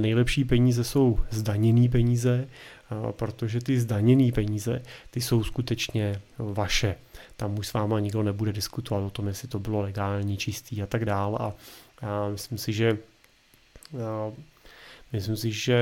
nejlepší 0.00 0.44
peníze 0.44 0.84
jsou 0.84 1.18
zdaněné 1.30 1.88
peníze, 1.88 2.48
protože 3.10 3.60
ty 3.60 3.80
zdaněné 3.80 4.32
peníze, 4.32 4.82
ty 5.10 5.20
jsou 5.20 5.44
skutečně 5.44 6.20
vaše. 6.38 6.94
Tam 7.36 7.58
už 7.58 7.66
s 7.66 7.72
váma 7.72 8.00
nikdo 8.00 8.22
nebude 8.22 8.52
diskutovat 8.52 9.00
o 9.00 9.10
tom, 9.10 9.28
jestli 9.28 9.48
to 9.48 9.58
bylo 9.58 9.80
legální, 9.80 10.36
čistý 10.36 10.82
a 10.82 10.86
tak 10.86 11.04
dál 11.04 11.36
a 11.40 11.52
myslím 12.28 12.58
si, 12.58 12.72
že 12.72 12.98
Myslím 15.14 15.36
si, 15.36 15.52
že 15.52 15.78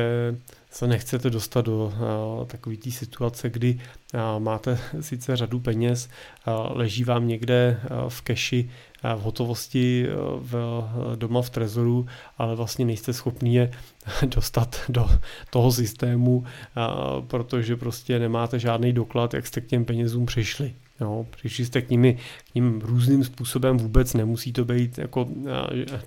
se 0.70 0.86
nechcete 0.86 1.30
dostat 1.30 1.64
do 1.64 1.84
uh, 1.84 2.46
takové 2.46 2.76
té 2.76 2.90
situace, 2.90 3.50
kdy 3.50 3.80
uh, 4.14 4.20
máte 4.42 4.78
sice 5.00 5.36
řadu 5.36 5.60
peněz, 5.60 6.08
uh, 6.46 6.76
leží 6.76 7.04
vám 7.04 7.28
někde 7.28 7.80
v 8.08 8.22
keši, 8.22 8.70
v 9.16 9.20
hotovosti 9.20 10.06
v, 10.38 10.82
doma 11.16 11.42
v 11.42 11.50
trezoru, 11.50 12.06
ale 12.38 12.54
vlastně 12.54 12.84
nejste 12.84 13.12
schopni 13.12 13.56
je 13.56 13.70
dostat 14.26 14.80
do 14.88 15.10
toho 15.50 15.72
systému, 15.72 16.44
protože 17.26 17.76
prostě 17.76 18.18
nemáte 18.18 18.58
žádný 18.58 18.92
doklad, 18.92 19.34
jak 19.34 19.46
jste 19.46 19.60
k 19.60 19.66
těm 19.66 19.84
penězům 19.84 20.26
přišli. 20.26 20.74
Jo, 21.00 21.26
přišli 21.30 21.64
jste 21.64 21.82
k, 21.82 21.90
nimi, 21.90 22.18
k 22.52 22.54
ním 22.54 22.80
různým 22.80 23.24
způsobem, 23.24 23.76
vůbec 23.76 24.14
nemusí 24.14 24.52
to 24.52 24.64
být 24.64 24.98
jako 24.98 25.28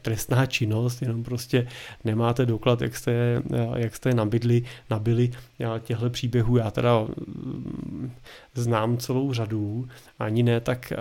trestná 0.01 0.45
činnost, 0.45 1.01
jenom 1.01 1.23
prostě 1.23 1.67
nemáte 2.03 2.45
doklad, 2.45 2.81
jak 2.81 2.95
jste, 2.95 3.41
jak 3.75 3.95
jste 3.95 4.13
nabydli, 4.13 4.63
nabili 4.89 5.31
těchto 5.79 6.09
příběhů. 6.09 6.57
Já 6.57 6.71
teda 6.71 6.99
mm, 7.01 8.11
znám 8.53 8.97
celou 8.97 9.33
řadu, 9.33 9.87
ani 10.19 10.43
ne 10.43 10.59
tak 10.59 10.93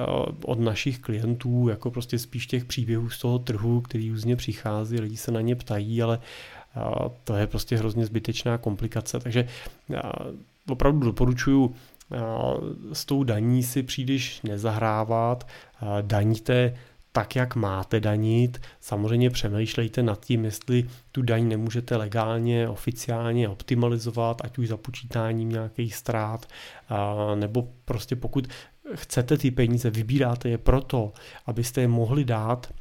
od 0.45 0.61
našich 0.61 0.99
klientů, 0.99 1.68
jako 1.68 1.91
prostě 1.91 2.18
spíš 2.18 2.47
těch 2.47 2.64
příběhů 2.64 3.11
z 3.11 3.18
toho 3.18 3.39
trhu, 3.39 3.80
který 3.80 4.11
různě 4.11 4.37
přichází, 4.37 5.01
lidi 5.01 5.16
se 5.16 5.32
na 5.32 5.41
ně 5.41 5.57
ptají, 5.57 6.03
ale 6.03 6.18
to 7.24 7.37
je 7.37 7.47
prostě 7.47 7.76
hrozně 7.76 8.07
zbytečná 8.07 8.59
komplikace, 8.59 9.20
takže 9.20 9.49
opravdu 10.68 11.01
doporučuji 11.01 11.74
s 12.92 13.05
tou 13.05 13.24
daní 13.24 13.62
si 13.62 13.82
příliš 13.82 14.42
nezahrávat, 14.42 15.48
daníte 16.02 16.74
tak, 17.12 17.36
jak 17.36 17.57
máte 17.57 18.00
danit. 18.00 18.61
Samozřejmě 18.80 19.30
přemýšlejte 19.30 20.02
nad 20.02 20.24
tím, 20.24 20.44
jestli 20.44 20.88
tu 21.12 21.22
daň 21.22 21.48
nemůžete 21.48 21.96
legálně, 21.96 22.68
oficiálně 22.68 23.48
optimalizovat, 23.48 24.40
ať 24.44 24.59
už 24.59 24.68
za 24.68 24.76
počítáním 24.76 25.48
nějakých 25.48 25.94
ztrát, 25.94 26.46
nebo 27.34 27.68
prostě 27.84 28.16
pokud 28.16 28.48
chcete 28.94 29.38
ty 29.38 29.50
peníze, 29.50 29.90
vybíráte 29.90 30.48
je 30.48 30.59
proto, 30.59 31.12
abyste 31.46 31.80
je 31.80 31.88
mohli 31.88 32.24
dát 32.24 32.72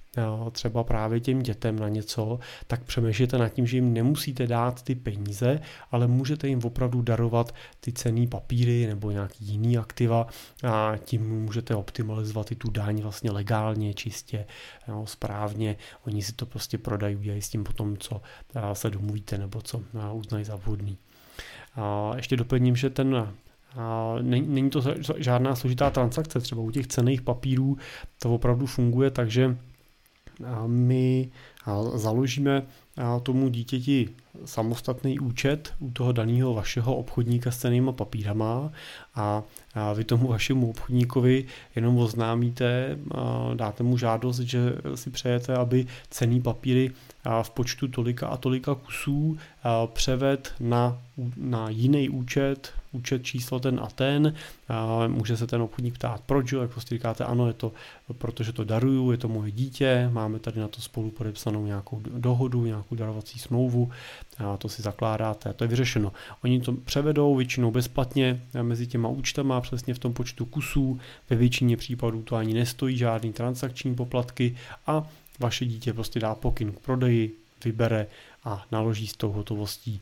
třeba 0.52 0.84
právě 0.84 1.20
těm 1.20 1.42
dětem 1.42 1.80
na 1.80 1.90
něco, 1.90 2.40
tak 2.68 2.84
přemýšlejte 2.84 3.38
nad 3.38 3.50
tím, 3.50 3.68
že 3.68 3.78
jim 3.78 3.94
nemusíte 3.94 4.48
dát 4.48 4.82
ty 4.82 4.96
peníze, 4.96 5.60
ale 5.92 6.08
můžete 6.08 6.48
jim 6.48 6.60
opravdu 6.64 7.02
darovat 7.02 7.56
ty 7.80 7.94
cený 7.94 8.28
papíry 8.28 8.88
nebo 8.88 9.12
nějaký 9.12 9.46
jiný 9.46 9.78
aktiva 9.78 10.28
a 10.64 10.94
tím 11.06 11.44
můžete 11.44 11.76
optimalizovat 11.76 12.52
i 12.52 12.56
tu 12.56 12.70
daň 12.70 13.02
vlastně 13.02 13.32
legálně, 13.32 13.94
čistě, 13.94 14.46
jo, 14.88 15.06
správně. 15.08 15.76
Oni 16.08 16.22
si 16.22 16.34
to 16.34 16.46
prostě 16.46 16.78
prodají, 16.78 17.16
udělají 17.16 17.42
s 17.42 17.50
tím 17.50 17.64
potom, 17.64 17.98
co 17.98 18.22
se 18.74 18.90
domluvíte 18.90 19.38
nebo 19.38 19.62
co 19.62 19.82
uznají 20.14 20.46
za 20.46 20.56
vhodný. 20.56 20.98
A 21.76 22.12
ještě 22.16 22.38
doplním, 22.38 22.76
že 22.76 22.90
ten 22.90 23.34
není 24.22 24.70
to 24.70 24.82
žádná 25.18 25.56
složitá 25.56 25.90
transakce, 25.90 26.40
třeba 26.40 26.62
u 26.62 26.72
těch 26.72 26.88
cených 26.88 27.22
papírů 27.22 27.78
to 28.20 28.36
opravdu 28.36 28.66
funguje, 28.66 29.12
takže 29.12 29.58
my 30.68 31.30
založíme 31.96 32.64
tomu 33.24 33.50
dítěti 33.50 34.10
samostatný 34.46 35.20
účet 35.20 35.74
u 35.80 35.92
toho 35.92 36.12
daného 36.12 36.54
vašeho 36.54 36.96
obchodníka 36.96 37.52
s 37.52 37.58
cenýma 37.58 37.92
papírama. 37.92 38.72
A 39.16 39.44
vy 39.94 40.04
tomu 40.04 40.28
vašemu 40.28 40.70
obchodníkovi 40.70 41.46
jenom 41.76 41.98
oznámíte, 41.98 42.98
dáte 43.54 43.84
mu 43.84 43.98
žádost, 43.98 44.40
že 44.40 44.60
si 44.96 45.10
přejete, 45.10 45.56
aby 45.56 45.86
cený 46.10 46.42
papíry 46.42 46.92
v 47.42 47.50
počtu 47.50 47.88
tolika 47.88 48.28
a 48.28 48.38
tolika 48.38 48.76
kusů 48.76 49.38
převed 49.94 50.54
na, 50.60 51.02
na 51.38 51.70
jiný 51.70 52.10
účet, 52.10 52.74
účet 52.94 53.24
číslo 53.24 53.60
ten 53.60 53.80
a 53.84 53.88
ten. 53.88 54.34
Může 55.08 55.38
se 55.38 55.48
ten 55.48 55.62
obchodník 55.62 55.94
ptát, 55.94 56.22
proč, 56.26 56.52
jak 56.52 56.72
prostě 56.72 56.96
říkáte, 56.96 57.26
ano, 57.26 57.48
je 57.48 57.54
to, 57.54 57.72
protože 58.18 58.54
to 58.54 58.64
daruju, 58.64 59.12
je 59.12 59.18
to 59.18 59.28
moje 59.28 59.52
dítě, 59.52 60.10
máme 60.14 60.40
tady 60.40 60.60
na 60.60 60.68
to 60.68 60.82
spolu 60.82 61.12
podepsanou 61.12 61.66
nějakou 61.66 62.02
dohodu, 62.18 62.66
nějakou 62.66 62.96
darovací 62.96 63.40
smlouvu, 63.40 63.92
a 64.38 64.58
to 64.58 64.70
si 64.70 64.82
zakládáte 64.82 65.50
a 65.50 65.54
to 65.54 65.64
je 65.64 65.68
vyřešeno. 65.68 66.14
Oni 66.44 66.62
to 66.62 66.74
převedou 66.74 67.36
většinou 67.36 67.72
bezplatně 67.72 68.42
mezi 68.62 68.88
těma 68.88 69.10
účtama, 69.10 69.62
přesně 69.62 69.94
v 69.94 70.00
tom 70.00 70.14
počtu 70.14 70.46
kusů, 70.46 71.00
ve 71.30 71.36
většině 71.36 71.78
případů 71.78 72.22
to 72.22 72.36
ani 72.36 72.54
nestojí 72.54 72.98
žádný 72.98 73.34
transakční 73.34 73.96
poplatky 73.96 74.56
a 74.88 75.08
vaše 75.40 75.66
dítě 75.66 75.94
prostě 75.94 76.20
dá 76.20 76.36
pokyn 76.36 76.72
k 76.72 76.80
prodeji, 76.80 77.43
vybere 77.66 78.08
a 78.44 78.66
naloží 78.72 79.08
s 79.08 79.14
tou 79.14 79.32
hotovostí 79.32 80.02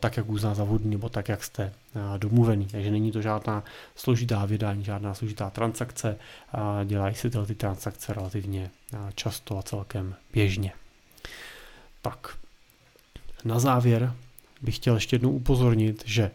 tak, 0.00 0.16
jak 0.16 0.28
uzná 0.28 0.54
za 0.54 0.64
vhodný, 0.64 0.90
nebo 0.90 1.08
tak, 1.08 1.28
jak 1.28 1.44
jste 1.44 1.72
domluvený. 2.16 2.66
Takže 2.66 2.90
není 2.90 3.12
to 3.12 3.22
žádná 3.22 3.64
složitá 3.96 4.44
vydání, 4.44 4.84
žádná 4.84 5.14
složitá 5.14 5.50
transakce. 5.50 6.18
Dělají 6.84 7.14
se 7.14 7.30
tyhle 7.30 7.46
ty 7.46 7.54
transakce 7.54 8.14
relativně 8.14 8.70
často 9.14 9.58
a 9.58 9.62
celkem 9.62 10.14
běžně. 10.32 10.72
Tak, 12.02 12.36
na 13.44 13.58
závěr 13.58 14.14
bych 14.62 14.76
chtěl 14.76 14.94
ještě 14.94 15.14
jednou 15.16 15.30
upozornit, 15.30 16.02
že 16.06 16.30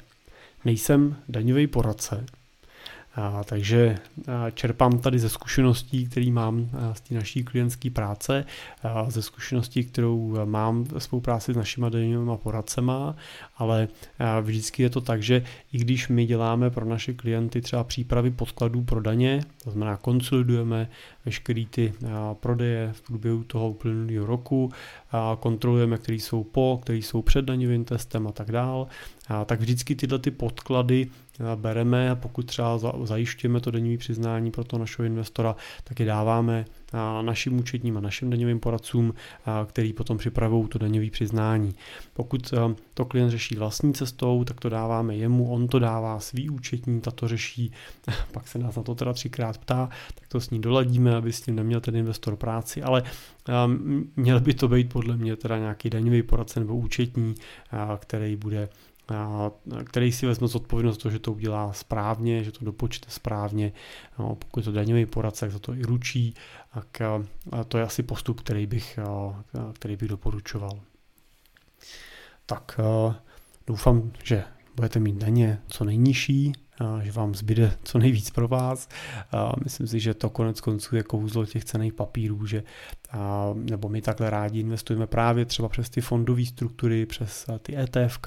nejsem 0.66 1.16
daňový 1.30 1.68
poradce, 1.68 2.26
a, 3.18 3.44
takže 3.44 3.98
a, 4.28 4.50
čerpám 4.52 5.00
tady 5.00 5.20
ze 5.20 5.30
zkušeností, 5.30 6.06
které 6.06 6.32
mám 6.32 6.70
z 6.94 7.02
té 7.02 7.16
naší 7.16 7.44
klientské 7.44 7.90
práce, 7.90 8.46
a, 8.84 9.10
ze 9.10 9.22
zkušeností, 9.22 9.84
kterou 9.84 10.46
mám 10.46 10.84
ve 10.84 11.00
spolupráci 11.00 11.54
s 11.54 11.58
našimi 11.58 11.86
daňovými 11.90 12.38
poradcema, 12.44 13.16
ale 13.58 13.88
vždycky 14.42 14.84
je 14.84 14.90
to 14.90 15.02
tak, 15.02 15.24
že 15.24 15.44
i 15.74 15.78
když 15.78 16.08
my 16.08 16.26
děláme 16.26 16.70
pro 16.70 16.86
naše 16.86 17.14
klienty 17.14 17.62
třeba 17.62 17.84
přípravy 17.84 18.32
podkladů 18.32 18.84
pro 18.84 19.02
daně, 19.02 19.42
to 19.64 19.72
znamená 19.72 19.98
konsolidujeme 19.98 20.90
veškeré 21.26 21.66
ty 21.70 21.94
prodeje 22.34 22.90
v 22.94 23.02
průběhu 23.02 23.44
toho 23.44 23.70
uplynulého 23.70 24.26
roku, 24.26 24.72
a, 25.12 25.38
kontrolujeme, 25.40 25.98
které 25.98 26.16
jsou 26.16 26.44
po, 26.44 26.80
které 26.84 27.00
jsou 27.00 27.22
před 27.22 27.46
daňovým 27.46 27.86
testem 27.86 28.28
a 28.28 28.32
tak 28.32 28.52
dál, 28.52 28.88
tak 29.46 29.60
vždycky 29.60 29.96
tyhle 29.96 30.20
ty 30.20 30.32
podklady 30.32 31.08
bereme 31.56 32.12
a 32.12 32.16
pokud 32.16 32.46
třeba 32.46 32.80
zajišťujeme 33.04 33.60
to 33.60 33.72
daňové 33.72 33.98
přiznání 33.98 34.52
pro 34.52 34.64
to 34.64 34.78
našeho 34.78 35.06
investora, 35.06 35.56
tak 35.84 36.00
je 36.00 36.06
dáváme 36.06 36.66
našim 37.22 37.60
účetním 37.60 37.98
a 37.98 38.02
našim 38.02 38.30
daňovým 38.30 38.60
poradcům, 38.60 39.14
který 39.66 39.94
potom 39.94 40.18
připravují 40.18 40.68
to 40.68 40.80
daňové 40.80 41.10
přiznání. 41.10 41.74
Pokud 42.14 42.54
to 42.94 43.06
klient 43.06 43.30
řeší 43.30 43.56
vlastní 43.56 43.94
cestou, 43.94 44.44
tak 44.44 44.60
to 44.60 44.70
dáváme 44.70 45.16
jemu, 45.16 45.52
on 45.52 45.68
to 45.68 45.80
dává 45.80 46.20
svý 46.20 46.50
účetní, 46.50 47.02
ta 47.02 47.12
to 47.12 47.28
řeší, 47.28 47.72
pak 48.32 48.48
se 48.48 48.60
nás 48.60 48.76
na 48.76 48.84
to 48.84 48.96
teda 48.96 49.14
třikrát 49.14 49.58
ptá, 49.58 49.90
tak 50.16 50.28
to 50.28 50.42
s 50.42 50.50
ní 50.50 50.62
doladíme, 50.62 51.16
aby 51.16 51.34
s 51.34 51.42
tím 51.42 51.56
neměl 51.56 51.82
ten 51.82 51.96
investor 51.96 52.36
práci, 52.36 52.84
ale 52.84 53.04
měl 54.16 54.40
by 54.40 54.54
to 54.54 54.68
být 54.68 54.94
podle 54.94 55.18
mě 55.18 55.36
teda 55.36 55.58
nějaký 55.58 55.90
daňový 55.90 56.24
poradce 56.24 56.60
nebo 56.60 56.76
účetní, 56.76 57.36
který 58.00 58.36
bude 58.36 58.70
který 59.84 60.12
si 60.12 60.26
vezme 60.26 60.48
zodpovědnost 60.48 60.98
to, 60.98 61.10
že 61.10 61.20
to 61.20 61.32
udělá 61.32 61.74
správně, 61.74 62.44
že 62.44 62.52
to 62.52 62.66
dopočte 62.66 63.12
správně. 63.12 63.72
No, 64.20 64.36
pokud 64.36 64.60
je 64.60 64.64
to 64.64 64.72
daňový 64.72 65.06
poradce, 65.06 65.40
tak 65.40 65.52
za 65.52 65.60
to 65.60 65.74
i 65.74 65.82
ručí. 65.82 66.34
Tak 66.74 67.02
to 67.68 67.78
je 67.78 67.84
asi 67.84 68.04
postup, 68.04 68.42
který 68.42 68.66
bych, 68.66 69.00
který 69.74 69.96
bych 69.96 70.10
doporučoval. 70.10 70.80
Tak 72.46 72.80
doufám, 73.68 74.12
že 74.24 74.44
budete 74.76 75.00
mít 75.00 75.16
daně 75.16 75.62
co 75.68 75.86
nejnižší, 75.86 76.54
že 77.02 77.12
vám 77.12 77.36
zbyde 77.36 77.78
co 77.84 78.00
nejvíc 78.00 78.30
pro 78.30 78.48
vás. 78.48 78.90
Myslím 79.64 79.88
si, 79.88 80.00
že 80.00 80.14
to 80.14 80.30
konec 80.30 80.62
konců 80.62 80.96
je 80.96 81.04
kouzlo 81.04 81.46
těch 81.46 81.66
cených 81.66 81.94
papírů, 81.94 82.46
že 82.46 82.64
nebo 83.54 83.90
my 83.90 84.02
takhle 84.02 84.30
rádi 84.30 84.60
investujeme 84.60 85.08
právě 85.08 85.46
třeba 85.46 85.70
přes 85.70 85.90
ty 85.90 86.02
fondové 86.02 86.46
struktury, 86.46 87.06
přes 87.06 87.46
ty 87.62 87.78
ETF, 87.78 88.20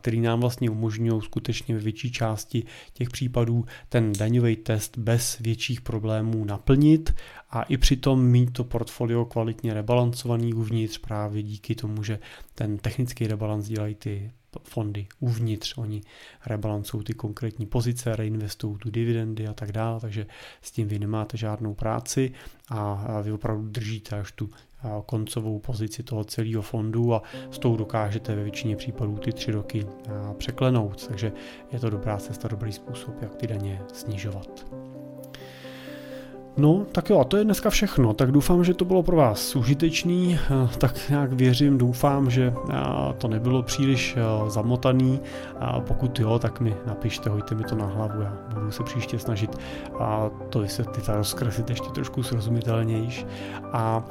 který 0.00 0.20
nám 0.20 0.40
vlastně 0.40 0.70
umožňují 0.70 1.22
skutečně 1.22 1.74
ve 1.74 1.80
větší 1.80 2.12
části 2.12 2.64
těch 2.92 3.10
případů 3.10 3.64
ten 3.88 4.12
daňový 4.12 4.56
test 4.56 4.98
bez 4.98 5.38
větších 5.38 5.80
problémů 5.80 6.44
naplnit 6.44 7.14
a 7.50 7.62
i 7.62 7.76
přitom 7.76 8.24
mít 8.24 8.52
to 8.52 8.64
portfolio 8.64 9.24
kvalitně 9.24 9.74
rebalancovaný 9.74 10.54
uvnitř 10.54 10.98
právě 10.98 11.42
díky 11.42 11.74
tomu, 11.74 12.02
že 12.02 12.18
ten 12.54 12.78
technický 12.78 13.26
rebalans 13.26 13.68
dělají 13.68 13.94
ty 13.94 14.30
fondy 14.64 15.06
uvnitř, 15.20 15.78
oni 15.78 16.00
rebalancují 16.46 17.04
ty 17.04 17.14
konkrétní 17.14 17.66
pozice, 17.66 18.16
reinvestují 18.16 18.76
tu 18.78 18.90
dividendy 18.90 19.46
a 19.46 19.52
tak 19.52 19.72
dále, 19.72 20.00
takže 20.00 20.26
s 20.62 20.70
tím 20.70 20.88
vy 20.88 20.98
nemáte 20.98 21.36
žádnou 21.36 21.74
práci 21.74 22.32
a 22.70 23.20
vy 23.22 23.32
opravdu 23.32 23.68
držíte 23.68 24.20
až 24.20 24.32
tu 24.32 24.50
koncovou 25.06 25.58
pozici 25.58 26.02
toho 26.02 26.24
celého 26.24 26.62
fondu 26.62 27.14
a 27.14 27.22
s 27.50 27.58
tou 27.58 27.76
dokážete 27.76 28.34
ve 28.34 28.42
většině 28.42 28.76
případů 28.76 29.18
ty 29.18 29.32
tři 29.32 29.52
roky 29.52 29.86
překlenout, 30.38 31.06
takže 31.06 31.32
je 31.72 31.80
to 31.80 31.90
dobrá 31.90 32.16
cesta, 32.16 32.48
dobrý 32.48 32.72
způsob, 32.72 33.22
jak 33.22 33.34
ty 33.34 33.46
daně 33.46 33.82
snižovat. 33.92 34.66
No, 36.58 36.86
tak 36.92 37.10
jo, 37.10 37.20
a 37.20 37.24
to 37.24 37.36
je 37.36 37.44
dneska 37.44 37.70
všechno. 37.70 38.14
Tak 38.14 38.32
doufám, 38.32 38.64
že 38.64 38.74
to 38.74 38.84
bylo 38.84 39.02
pro 39.02 39.16
vás 39.16 39.56
užitečný. 39.56 40.38
Eh, 40.50 40.68
tak 40.78 41.08
nějak 41.08 41.32
věřím, 41.32 41.78
doufám, 41.78 42.30
že 42.30 42.54
eh, 42.70 42.74
to 43.18 43.28
nebylo 43.28 43.62
příliš 43.62 44.16
eh, 44.16 44.50
zamotaný. 44.50 45.20
A 45.60 45.80
pokud 45.80 46.20
jo, 46.20 46.38
tak 46.38 46.60
mi 46.60 46.74
napište, 46.86 47.30
hojte 47.30 47.54
mi 47.54 47.64
to 47.64 47.74
na 47.74 47.86
hlavu. 47.86 48.22
Já 48.22 48.32
budu 48.54 48.70
se 48.70 48.82
příště 48.82 49.18
snažit 49.18 49.58
a 50.00 50.30
to 50.50 50.58
vysvětlit 50.58 51.08
a 51.08 51.16
rozkreslit 51.16 51.70
ještě 51.70 51.88
trošku 51.88 52.22
srozumitelnější. 52.22 53.26
A 53.72 54.02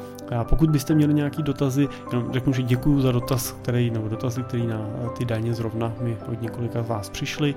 pokud 0.43 0.69
byste 0.69 0.95
měli 0.95 1.13
nějaký 1.13 1.43
dotazy, 1.43 1.87
jenom 2.11 2.33
řeknu, 2.33 2.53
že 2.53 2.63
děkuji 2.63 3.01
za 3.01 3.11
dotaz, 3.11 3.51
který, 3.51 3.91
nebo 3.91 4.07
dotazy, 4.07 4.43
který 4.43 4.67
na 4.67 4.89
ty 5.17 5.25
daně 5.25 5.53
zrovna 5.53 5.93
mi 6.01 6.17
od 6.31 6.41
několika 6.41 6.83
z 6.83 6.87
vás 6.87 7.09
přišly. 7.09 7.55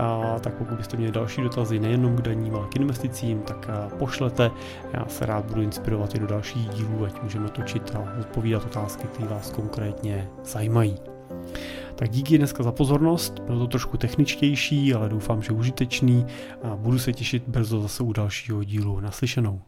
A, 0.00 0.38
tak 0.40 0.54
pokud 0.54 0.76
byste 0.76 0.96
měli 0.96 1.12
další 1.12 1.42
dotazy 1.42 1.78
nejenom 1.78 2.16
k 2.16 2.22
daním, 2.22 2.54
ale 2.54 2.66
k 2.68 2.76
investicím, 2.76 3.40
tak 3.42 3.68
pošlete. 3.98 4.50
Já 4.92 5.06
se 5.08 5.26
rád 5.26 5.44
budu 5.44 5.62
inspirovat 5.62 6.14
i 6.14 6.18
do 6.18 6.26
dalších 6.26 6.68
dílů, 6.68 7.04
ať 7.04 7.22
můžeme 7.22 7.48
točit 7.48 7.94
a 7.94 8.20
odpovídat 8.20 8.64
otázky, 8.64 9.06
které 9.06 9.28
vás 9.28 9.50
konkrétně 9.50 10.28
zajímají. 10.44 10.96
Tak 11.94 12.10
díky 12.10 12.38
dneska 12.38 12.62
za 12.62 12.72
pozornost, 12.72 13.38
bylo 13.38 13.58
to 13.58 13.66
trošku 13.66 13.96
techničtější, 13.96 14.94
ale 14.94 15.08
doufám, 15.08 15.42
že 15.42 15.52
užitečný 15.52 16.26
a 16.62 16.76
budu 16.76 16.98
se 16.98 17.12
těšit 17.12 17.48
brzo 17.48 17.80
zase 17.80 18.02
u 18.02 18.12
dalšího 18.12 18.64
dílu. 18.64 19.00
Naslyšenou. 19.00 19.60